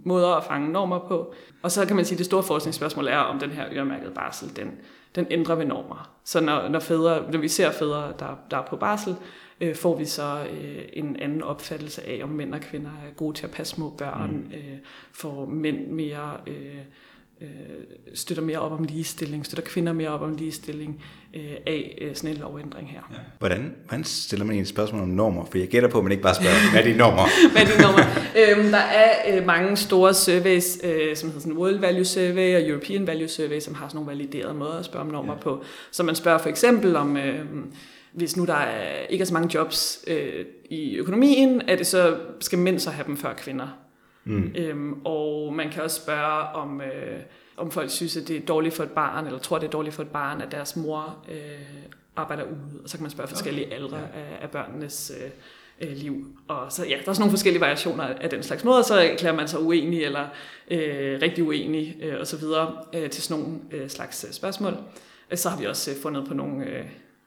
måder 0.05 0.27
at 0.27 0.43
fange 0.43 0.71
normer 0.71 0.99
på. 0.99 1.33
Og 1.61 1.71
så 1.71 1.85
kan 1.85 1.95
man 1.95 2.05
sige, 2.05 2.15
at 2.15 2.17
det 2.17 2.25
store 2.25 2.43
forskningsspørgsmål 2.43 3.07
er, 3.07 3.17
om 3.17 3.39
den 3.39 3.49
her 3.49 3.65
øremærkede 3.73 4.11
barsel, 4.15 4.55
den, 4.55 4.71
den 5.15 5.27
ændrer 5.29 5.55
ved 5.55 5.65
normer. 5.65 6.09
Så 6.23 6.41
når, 6.41 6.67
når, 6.67 6.79
fædre, 6.79 7.31
når 7.31 7.39
vi 7.39 7.47
ser 7.47 7.71
fædre, 7.71 8.13
der, 8.19 8.37
der 8.51 8.57
er 8.57 8.65
på 8.65 8.75
barsel, 8.75 9.15
øh, 9.61 9.75
får 9.75 9.97
vi 9.97 10.05
så 10.05 10.45
øh, 10.51 10.81
en 10.93 11.15
anden 11.19 11.43
opfattelse 11.43 12.07
af, 12.07 12.19
om 12.23 12.29
mænd 12.29 12.53
og 12.53 12.61
kvinder 12.61 12.89
er 12.89 13.13
gode 13.15 13.37
til 13.37 13.45
at 13.45 13.51
passe 13.51 13.75
små 13.75 13.89
børn, 13.89 14.31
mm. 14.31 14.51
øh, 14.53 14.77
får 15.11 15.45
mænd 15.45 15.87
mere... 15.87 16.37
Øh, 16.47 16.79
øh, 17.43 17.49
støtter 18.13 18.43
mere 18.43 18.59
op 18.59 18.71
om 18.71 18.83
ligestilling, 18.83 19.45
støtter 19.45 19.63
kvinder 19.63 19.93
mere 19.93 20.09
op 20.09 20.21
om 20.21 20.35
ligestilling 20.35 21.03
øh, 21.33 21.41
af 21.67 21.97
øh, 22.01 22.15
sådan 22.15 22.29
en 22.29 22.37
lovændring 22.37 22.89
her. 22.89 22.99
Ja. 23.11 23.17
Hvordan, 23.39 23.75
hvordan 23.87 24.03
stiller 24.03 24.45
man 24.45 24.55
en 24.55 24.65
spørgsmål 24.65 25.01
om 25.01 25.07
normer? 25.07 25.45
For 25.45 25.57
jeg 25.57 25.67
gætter 25.67 25.89
på, 25.89 25.97
at 25.97 26.03
man 26.03 26.11
ikke 26.11 26.23
bare 26.23 26.35
spørger, 26.35 26.71
hvad 26.71 26.81
er 26.81 26.91
de 26.91 26.97
normer? 26.97 27.27
hvad 27.51 27.61
er 27.61 27.65
de 27.65 27.81
normer? 27.81 28.59
øhm, 28.59 28.71
der 28.71 28.77
er 28.77 29.37
øh, 29.37 29.45
mange 29.45 29.77
store 29.77 30.13
surveys, 30.13 30.79
øh, 30.83 31.15
som 31.15 31.29
hedder 31.29 31.41
sådan 31.41 31.57
World 31.57 31.79
Value 31.79 32.05
Survey 32.05 32.55
og 32.55 32.69
European 32.69 33.07
Value 33.07 33.27
Survey, 33.27 33.59
som 33.59 33.73
har 33.73 33.87
sådan 33.87 33.97
nogle 33.97 34.17
validerede 34.17 34.53
måder 34.53 34.79
at 34.79 34.85
spørge 34.85 35.05
om 35.05 35.11
normer 35.11 35.33
ja. 35.33 35.39
på. 35.39 35.63
Så 35.91 36.03
man 36.03 36.15
spørger 36.15 36.37
for 36.37 36.49
eksempel 36.49 36.95
om... 36.95 37.17
Øh, 37.17 37.45
hvis 38.13 38.37
nu 38.37 38.45
der 38.45 38.53
er, 38.53 39.05
ikke 39.09 39.21
er 39.21 39.25
så 39.25 39.33
mange 39.33 39.49
jobs 39.53 39.99
øh, 40.07 40.45
i 40.69 40.95
økonomien, 40.95 41.61
er 41.67 41.75
det 41.75 41.87
så, 41.87 42.17
skal 42.39 42.59
mænd 42.59 42.79
så 42.79 42.89
have 42.89 43.07
dem 43.07 43.17
før 43.17 43.33
kvinder? 43.33 43.67
Mm. 44.25 44.55
Øhm, 44.55 45.01
og 45.05 45.53
man 45.53 45.69
kan 45.69 45.83
også 45.83 46.01
spørge 46.01 46.55
om, 46.55 46.81
øh, 46.81 47.19
om 47.57 47.71
folk 47.71 47.89
synes, 47.89 48.17
at 48.17 48.27
det 48.27 48.37
er 48.37 48.45
dårligt 48.45 48.75
for 48.75 48.83
et 48.83 48.91
barn, 48.91 49.25
eller 49.25 49.39
tror, 49.39 49.59
det 49.59 49.67
er 49.67 49.71
dårligt 49.71 49.95
for 49.95 50.03
et 50.03 50.09
barn, 50.09 50.41
at 50.41 50.51
deres 50.51 50.75
mor 50.75 51.17
øh, 51.31 51.35
arbejder 52.15 52.43
ude. 52.43 52.81
Og 52.83 52.89
så 52.89 52.97
kan 52.97 53.03
man 53.03 53.11
spørge 53.11 53.27
forskellige 53.27 53.73
aldre 53.73 53.97
af, 53.97 54.39
af 54.41 54.49
børnenes 54.49 55.11
øh, 55.23 55.29
øh, 55.89 55.97
liv. 55.97 56.27
Og 56.47 56.71
så 56.71 56.85
ja, 56.85 56.89
der 56.89 56.95
er 56.95 57.01
sådan 57.01 57.19
nogle 57.19 57.31
forskellige 57.31 57.61
variationer 57.61 58.03
af 58.03 58.29
den 58.29 58.43
slags 58.43 58.63
måder, 58.63 58.81
så 58.81 58.95
erklærer 58.95 59.35
man 59.35 59.47
sig 59.47 59.59
uenig 59.59 60.03
eller 60.03 60.27
øh, 60.71 61.21
rigtig 61.21 61.43
uenig 61.43 61.97
øh, 62.01 62.19
og 62.19 62.27
så 62.27 62.37
videre 62.37 62.75
øh, 62.93 63.09
til 63.09 63.23
sådan 63.23 63.43
nogle 63.43 63.59
øh, 63.71 63.89
slags 63.89 64.25
øh, 64.27 64.33
spørgsmål. 64.33 64.77
Så 65.35 65.49
har 65.49 65.57
vi 65.59 65.65
også 65.65 65.91
øh, 65.91 65.97
fundet 65.97 66.27
på 66.27 66.33
nogle, 66.33 66.65
øh, 66.65 66.85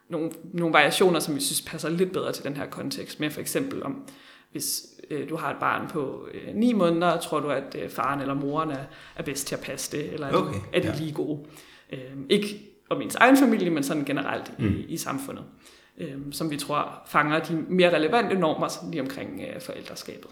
nogle, 0.09 0.31
nogle 0.53 0.73
variationer, 0.73 1.21
som 1.21 1.35
vi 1.35 1.41
synes 1.41 1.63
passer 1.63 1.89
lidt 1.89 2.13
bedre 2.13 2.33
til 2.33 2.45
den 2.45 2.57
her 2.57 2.67
kontekst, 2.67 3.21
med 3.21 3.31
for 3.31 3.41
eksempel 3.41 3.83
om, 3.83 4.09
hvis 4.57 4.87
øh, 5.11 5.29
du 5.29 5.37
har 5.37 5.51
et 5.51 5.57
barn 5.61 5.89
på 5.89 6.29
øh, 6.35 6.55
9 6.55 6.73
måneder, 6.73 7.21
tror 7.21 7.41
du, 7.41 7.49
at 7.51 7.77
øh, 7.83 7.91
faren 7.91 8.21
eller 8.21 8.35
moren 8.35 8.71
er, 8.71 8.85
er 9.17 9.23
bedst 9.23 9.47
til 9.47 9.55
at 9.55 9.61
passe 9.61 9.97
det, 9.97 10.13
eller 10.13 10.27
er, 10.27 10.33
okay, 10.33 10.59
er 10.73 10.81
de 10.81 10.89
ja. 10.89 10.95
lige 10.95 11.13
gode? 11.13 11.45
Øh, 11.93 11.99
ikke 12.29 12.63
om 12.91 13.03
ens 13.03 13.15
egen 13.15 13.37
familie, 13.37 13.71
men 13.71 13.83
sådan 13.83 14.05
generelt 14.05 14.59
mm. 14.59 14.67
i, 14.67 14.71
i 14.71 14.97
samfundet, 14.97 15.45
øh, 15.99 16.17
som 16.33 16.51
vi 16.51 16.57
tror 16.57 17.03
fanger 17.07 17.39
de 17.39 17.65
mere 17.69 17.95
relevante 17.95 18.39
normer 18.39 18.91
lige 18.91 19.01
omkring 19.01 19.41
øh, 19.41 19.61
forældreskabet. 19.61 20.31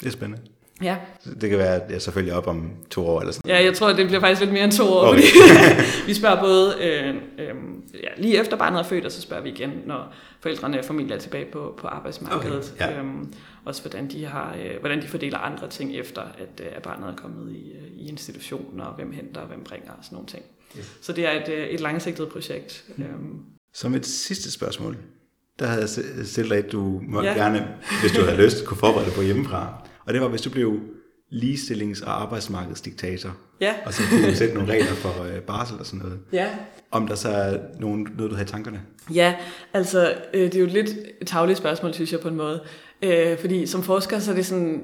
Det 0.00 0.06
er 0.06 0.10
spændende. 0.10 0.42
Ja. 0.82 0.96
Det 1.40 1.50
kan 1.50 1.58
være, 1.58 1.74
at 1.74 1.90
jeg 1.90 2.02
selvfølgelig 2.02 2.34
op 2.34 2.46
om 2.46 2.70
to 2.90 3.06
år 3.06 3.20
eller 3.20 3.32
sådan 3.32 3.50
Ja, 3.50 3.64
jeg 3.64 3.74
tror, 3.74 3.92
det 3.92 4.06
bliver 4.06 4.20
faktisk 4.20 4.40
lidt 4.40 4.52
mere 4.52 4.64
end 4.64 4.72
to 4.72 4.84
år, 4.84 5.08
okay. 5.08 5.22
fordi 5.22 6.06
vi 6.08 6.14
spørger 6.14 6.40
både 6.40 6.74
øh, 6.80 7.14
øh, 7.38 7.54
ja, 7.94 8.08
lige 8.16 8.40
efter 8.40 8.56
barnet 8.56 8.78
er 8.78 8.82
født, 8.82 9.04
og 9.04 9.12
så 9.12 9.20
spørger 9.20 9.42
vi 9.42 9.50
igen, 9.50 9.70
når 9.86 10.14
forældrene 10.40 10.78
og 10.78 10.84
familien 10.84 11.12
er 11.12 11.18
tilbage 11.18 11.44
på, 11.52 11.74
på 11.78 11.86
arbejdsmarkedet. 11.86 12.72
Okay. 12.76 12.92
Ja. 12.92 13.02
Øh, 13.02 13.06
også 13.64 13.82
hvordan 13.82 14.10
de, 14.10 14.26
har, 14.26 14.56
øh, 14.64 14.80
hvordan 14.80 15.02
de 15.02 15.08
fordeler 15.08 15.38
andre 15.38 15.68
ting 15.68 15.96
efter, 15.96 16.22
at, 16.22 16.60
øh, 16.60 16.66
at 16.76 16.82
barnet 16.82 17.08
er 17.08 17.16
kommet 17.16 17.52
i, 17.52 17.72
øh, 17.72 17.92
i 17.96 18.08
institutionen, 18.08 18.80
og 18.80 18.94
hvem 18.94 19.12
henter 19.12 19.40
og 19.40 19.46
hvem 19.46 19.64
bringer 19.64 19.90
og 19.90 20.04
sådan 20.04 20.16
nogle 20.16 20.28
ting. 20.28 20.42
Yes. 20.78 20.98
Så 21.00 21.12
det 21.12 21.26
er 21.26 21.42
et, 21.42 21.48
øh, 21.48 21.66
et 21.66 21.80
langsigtet 21.80 22.28
projekt. 22.28 22.84
Mm. 22.96 23.04
Øhm. 23.04 23.38
Som 23.74 23.94
et 23.94 24.06
sidste 24.06 24.50
spørgsmål, 24.50 24.96
der 25.58 25.66
havde 25.66 25.80
jeg 25.80 26.26
stillet 26.26 26.50
dig, 26.50 26.58
at 26.58 26.72
du 26.72 27.00
må 27.08 27.22
ja. 27.22 27.32
gerne, 27.32 27.68
hvis 28.00 28.12
du 28.12 28.24
havde 28.24 28.44
lyst, 28.44 28.64
kunne 28.66 28.76
forberede 28.76 29.06
dig 29.06 29.14
på 29.14 29.22
hjemmefra. 29.22 29.88
Og 30.06 30.12
det 30.12 30.20
var, 30.20 30.28
hvis 30.28 30.40
du 30.40 30.50
blev 30.50 30.80
ligestillings- 31.32 32.04
og 32.06 32.22
arbejdsmarkedsdiktator. 32.22 33.36
Ja. 33.60 33.74
Og 33.86 33.94
så 33.94 34.02
kunne 34.10 34.30
du 34.30 34.34
sætte 34.34 34.54
nogle 34.54 34.72
regler 34.72 34.86
for 34.86 35.22
øh, 35.22 35.40
barsel 35.40 35.78
og 35.78 35.86
sådan 35.86 35.98
noget. 35.98 36.20
Ja. 36.32 36.48
Om 36.90 37.06
der 37.06 37.14
så 37.14 37.28
er 37.28 37.58
nogen, 37.80 38.08
noget, 38.16 38.30
du 38.30 38.36
har 38.36 38.42
i 38.42 38.46
tankerne? 38.46 38.82
Ja, 39.14 39.34
altså 39.72 40.14
øh, 40.34 40.40
det 40.40 40.54
er 40.54 40.58
jo 40.58 40.66
et 40.66 40.72
lidt 40.72 40.90
et 41.20 41.26
tagligt 41.26 41.58
spørgsmål, 41.58 41.94
synes 41.94 42.12
jeg 42.12 42.20
på 42.20 42.28
en 42.28 42.36
måde. 42.36 42.62
Øh, 43.02 43.38
fordi 43.38 43.66
som 43.66 43.82
forsker, 43.82 44.18
så 44.18 44.30
er 44.30 44.34
det 44.34 44.46
sådan, 44.46 44.82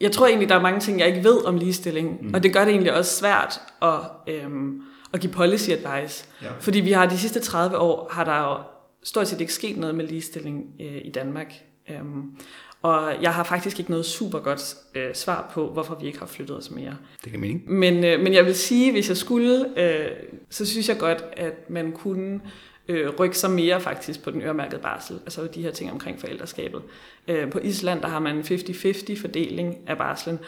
jeg 0.00 0.12
tror 0.12 0.26
egentlig, 0.26 0.48
der 0.48 0.54
er 0.54 0.62
mange 0.62 0.80
ting, 0.80 0.98
jeg 0.98 1.08
ikke 1.08 1.24
ved 1.24 1.44
om 1.44 1.56
ligestilling, 1.56 2.18
mm. 2.22 2.34
og 2.34 2.42
det 2.42 2.52
gør 2.52 2.64
det 2.64 2.70
egentlig 2.70 2.94
også 2.94 3.16
svært 3.16 3.60
at, 3.82 4.34
øhm, 4.34 4.80
at 5.12 5.20
give 5.20 5.32
policy 5.32 5.70
advice. 5.70 6.26
Ja. 6.42 6.48
Fordi 6.60 6.80
vi 6.80 6.92
har 6.92 7.06
de 7.06 7.18
sidste 7.18 7.40
30 7.40 7.78
år, 7.78 8.08
har 8.12 8.24
der 8.24 8.38
jo 8.38 8.56
stort 9.04 9.28
set 9.28 9.40
ikke 9.40 9.52
sket 9.52 9.76
noget 9.76 9.94
med 9.94 10.06
ligestilling 10.06 10.64
øh, 10.80 11.00
i 11.04 11.10
Danmark. 11.10 11.52
Øhm, 11.90 12.22
og 12.88 13.22
jeg 13.22 13.34
har 13.34 13.44
faktisk 13.44 13.78
ikke 13.78 13.90
noget 13.90 14.06
super 14.06 14.38
godt 14.38 14.76
øh, 14.94 15.14
svar 15.14 15.50
på, 15.54 15.68
hvorfor 15.68 15.94
vi 16.00 16.06
ikke 16.06 16.18
har 16.18 16.26
flyttet 16.26 16.56
os 16.56 16.70
mere. 16.70 16.96
Det 17.24 17.32
kan 17.32 17.40
mening. 17.40 17.70
Men, 17.70 18.04
øh, 18.04 18.20
men 18.20 18.34
jeg 18.34 18.44
vil 18.44 18.54
sige, 18.54 18.92
hvis 18.92 19.08
jeg 19.08 19.16
skulle, 19.16 19.66
øh, 19.76 20.10
så 20.50 20.66
synes 20.66 20.88
jeg 20.88 20.98
godt, 20.98 21.24
at 21.32 21.70
man 21.70 21.92
kunne 21.92 22.40
øh, 22.88 23.08
rykke 23.18 23.38
sig 23.38 23.50
mere 23.50 23.80
faktisk 23.80 24.22
på 24.22 24.30
den 24.30 24.42
øremærkede 24.42 24.80
barsel. 24.80 25.20
Altså 25.24 25.48
de 25.54 25.62
her 25.62 25.70
ting 25.70 25.92
omkring 25.92 26.20
forældreskabet. 26.20 26.82
Øh, 27.28 27.50
på 27.50 27.58
Island, 27.58 28.00
der 28.00 28.08
har 28.08 28.18
man 28.18 28.40
50-50 28.40 29.20
fordeling 29.20 29.78
af 29.86 29.98
barslen. 29.98 30.38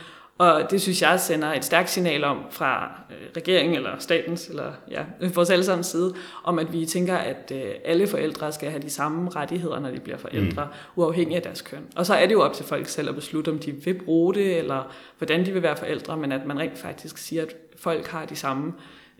Og 0.41 0.71
det 0.71 0.83
synes 0.83 1.03
jeg 1.03 1.21
sender 1.21 1.53
et 1.53 1.65
stærkt 1.65 1.91
signal 1.91 2.25
om 2.25 2.39
fra 2.51 3.01
øh, 3.11 3.29
regeringen 3.37 3.77
eller 3.77 3.99
statens, 3.99 4.49
eller 4.49 4.73
ja, 4.91 5.05
vores 5.35 5.51
allesammens 5.51 5.87
side, 5.87 6.15
om 6.45 6.59
at 6.59 6.73
vi 6.73 6.87
tænker, 6.87 7.17
at 7.17 7.53
øh, 7.55 7.71
alle 7.85 8.07
forældre 8.07 8.53
skal 8.53 8.71
have 8.71 8.83
de 8.83 8.91
samme 8.91 9.31
rettigheder, 9.31 9.81
når 9.81 9.91
de 9.91 10.01
bliver 10.01 10.19
forældre, 10.19 10.65
mm. 10.65 11.03
uafhængig 11.03 11.37
af 11.37 11.43
deres 11.43 11.63
køn. 11.63 11.87
Og 11.97 12.07
så 12.07 12.15
er 12.15 12.27
det 12.27 12.33
jo 12.33 12.43
op 12.43 12.53
til 12.53 12.65
folk 12.65 12.89
selv 12.89 13.09
at 13.09 13.15
beslutte, 13.15 13.49
om 13.49 13.59
de 13.59 13.73
vil 13.73 14.03
bruge 14.05 14.35
det, 14.35 14.59
eller 14.59 14.93
hvordan 15.19 15.47
de 15.47 15.53
vil 15.53 15.63
være 15.63 15.77
forældre, 15.77 16.17
men 16.17 16.33
at 16.33 16.47
man 16.47 16.59
rent 16.59 16.79
faktisk 16.79 17.19
siger, 17.19 17.43
at 17.43 17.57
folk 17.77 18.07
har 18.07 18.27
de 18.27 18.37
samme 18.37 18.73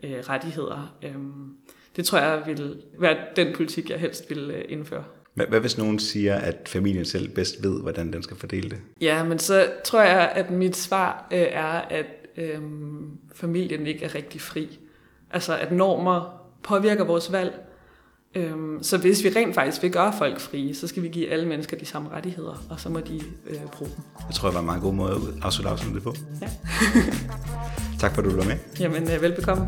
øh, 0.03 0.19
rettigheder. 0.29 0.95
Øhm, 1.03 1.55
det 1.95 2.05
tror 2.05 2.17
jeg 2.17 2.43
vil 2.45 2.81
være 2.99 3.17
den 3.35 3.55
politik, 3.55 3.89
jeg 3.89 3.99
helst 3.99 4.29
vil 4.29 4.51
øh, 4.51 4.65
indføre. 4.69 5.03
Hvad, 5.33 5.45
hvad 5.45 5.59
hvis 5.59 5.77
nogen 5.77 5.99
siger, 5.99 6.35
at 6.35 6.55
familien 6.65 7.05
selv 7.05 7.29
bedst 7.29 7.63
ved, 7.63 7.81
hvordan 7.81 8.13
den 8.13 8.23
skal 8.23 8.37
fordele 8.37 8.69
det? 8.69 8.77
Ja, 9.01 9.23
men 9.23 9.39
så 9.39 9.67
tror 9.85 10.01
jeg, 10.01 10.31
at 10.35 10.51
mit 10.51 10.77
svar 10.77 11.27
øh, 11.31 11.39
er, 11.39 11.81
at 11.89 12.05
øh, 12.37 12.61
familien 13.33 13.87
ikke 13.87 14.05
er 14.05 14.15
rigtig 14.15 14.41
fri. 14.41 14.79
Altså 15.31 15.57
at 15.57 15.71
normer 15.71 16.41
påvirker 16.63 17.03
vores 17.03 17.31
valg. 17.31 17.53
Øh, 18.35 18.53
så 18.81 18.97
hvis 18.97 19.23
vi 19.23 19.29
rent 19.29 19.55
faktisk 19.55 19.83
vil 19.83 19.91
gøre 19.91 20.13
folk 20.17 20.39
frie, 20.39 20.75
så 20.75 20.87
skal 20.87 21.03
vi 21.03 21.07
give 21.07 21.29
alle 21.29 21.47
mennesker 21.47 21.77
de 21.77 21.85
samme 21.85 22.09
rettigheder, 22.09 22.65
og 22.69 22.79
så 22.79 22.89
må 22.89 22.99
de 22.99 23.21
øh, 23.47 23.61
bruge 23.71 23.91
dem. 23.95 24.03
Jeg 24.27 24.35
tror, 24.35 24.47
det 24.47 24.53
var 24.53 24.59
en 24.59 24.65
meget 24.65 24.81
god 24.81 24.93
måde 24.93 25.11
at 25.11 25.43
afslutte 25.43 25.69
afsnittet 25.69 26.03
på. 26.03 26.15
Ja. 26.41 26.49
tak 27.99 28.15
for, 28.15 28.21
at 28.21 28.29
du 28.29 28.35
var 28.35 28.45
med. 28.45 28.57
Jamen, 28.79 29.11
øh, 29.11 29.21
velbekomme. 29.21 29.67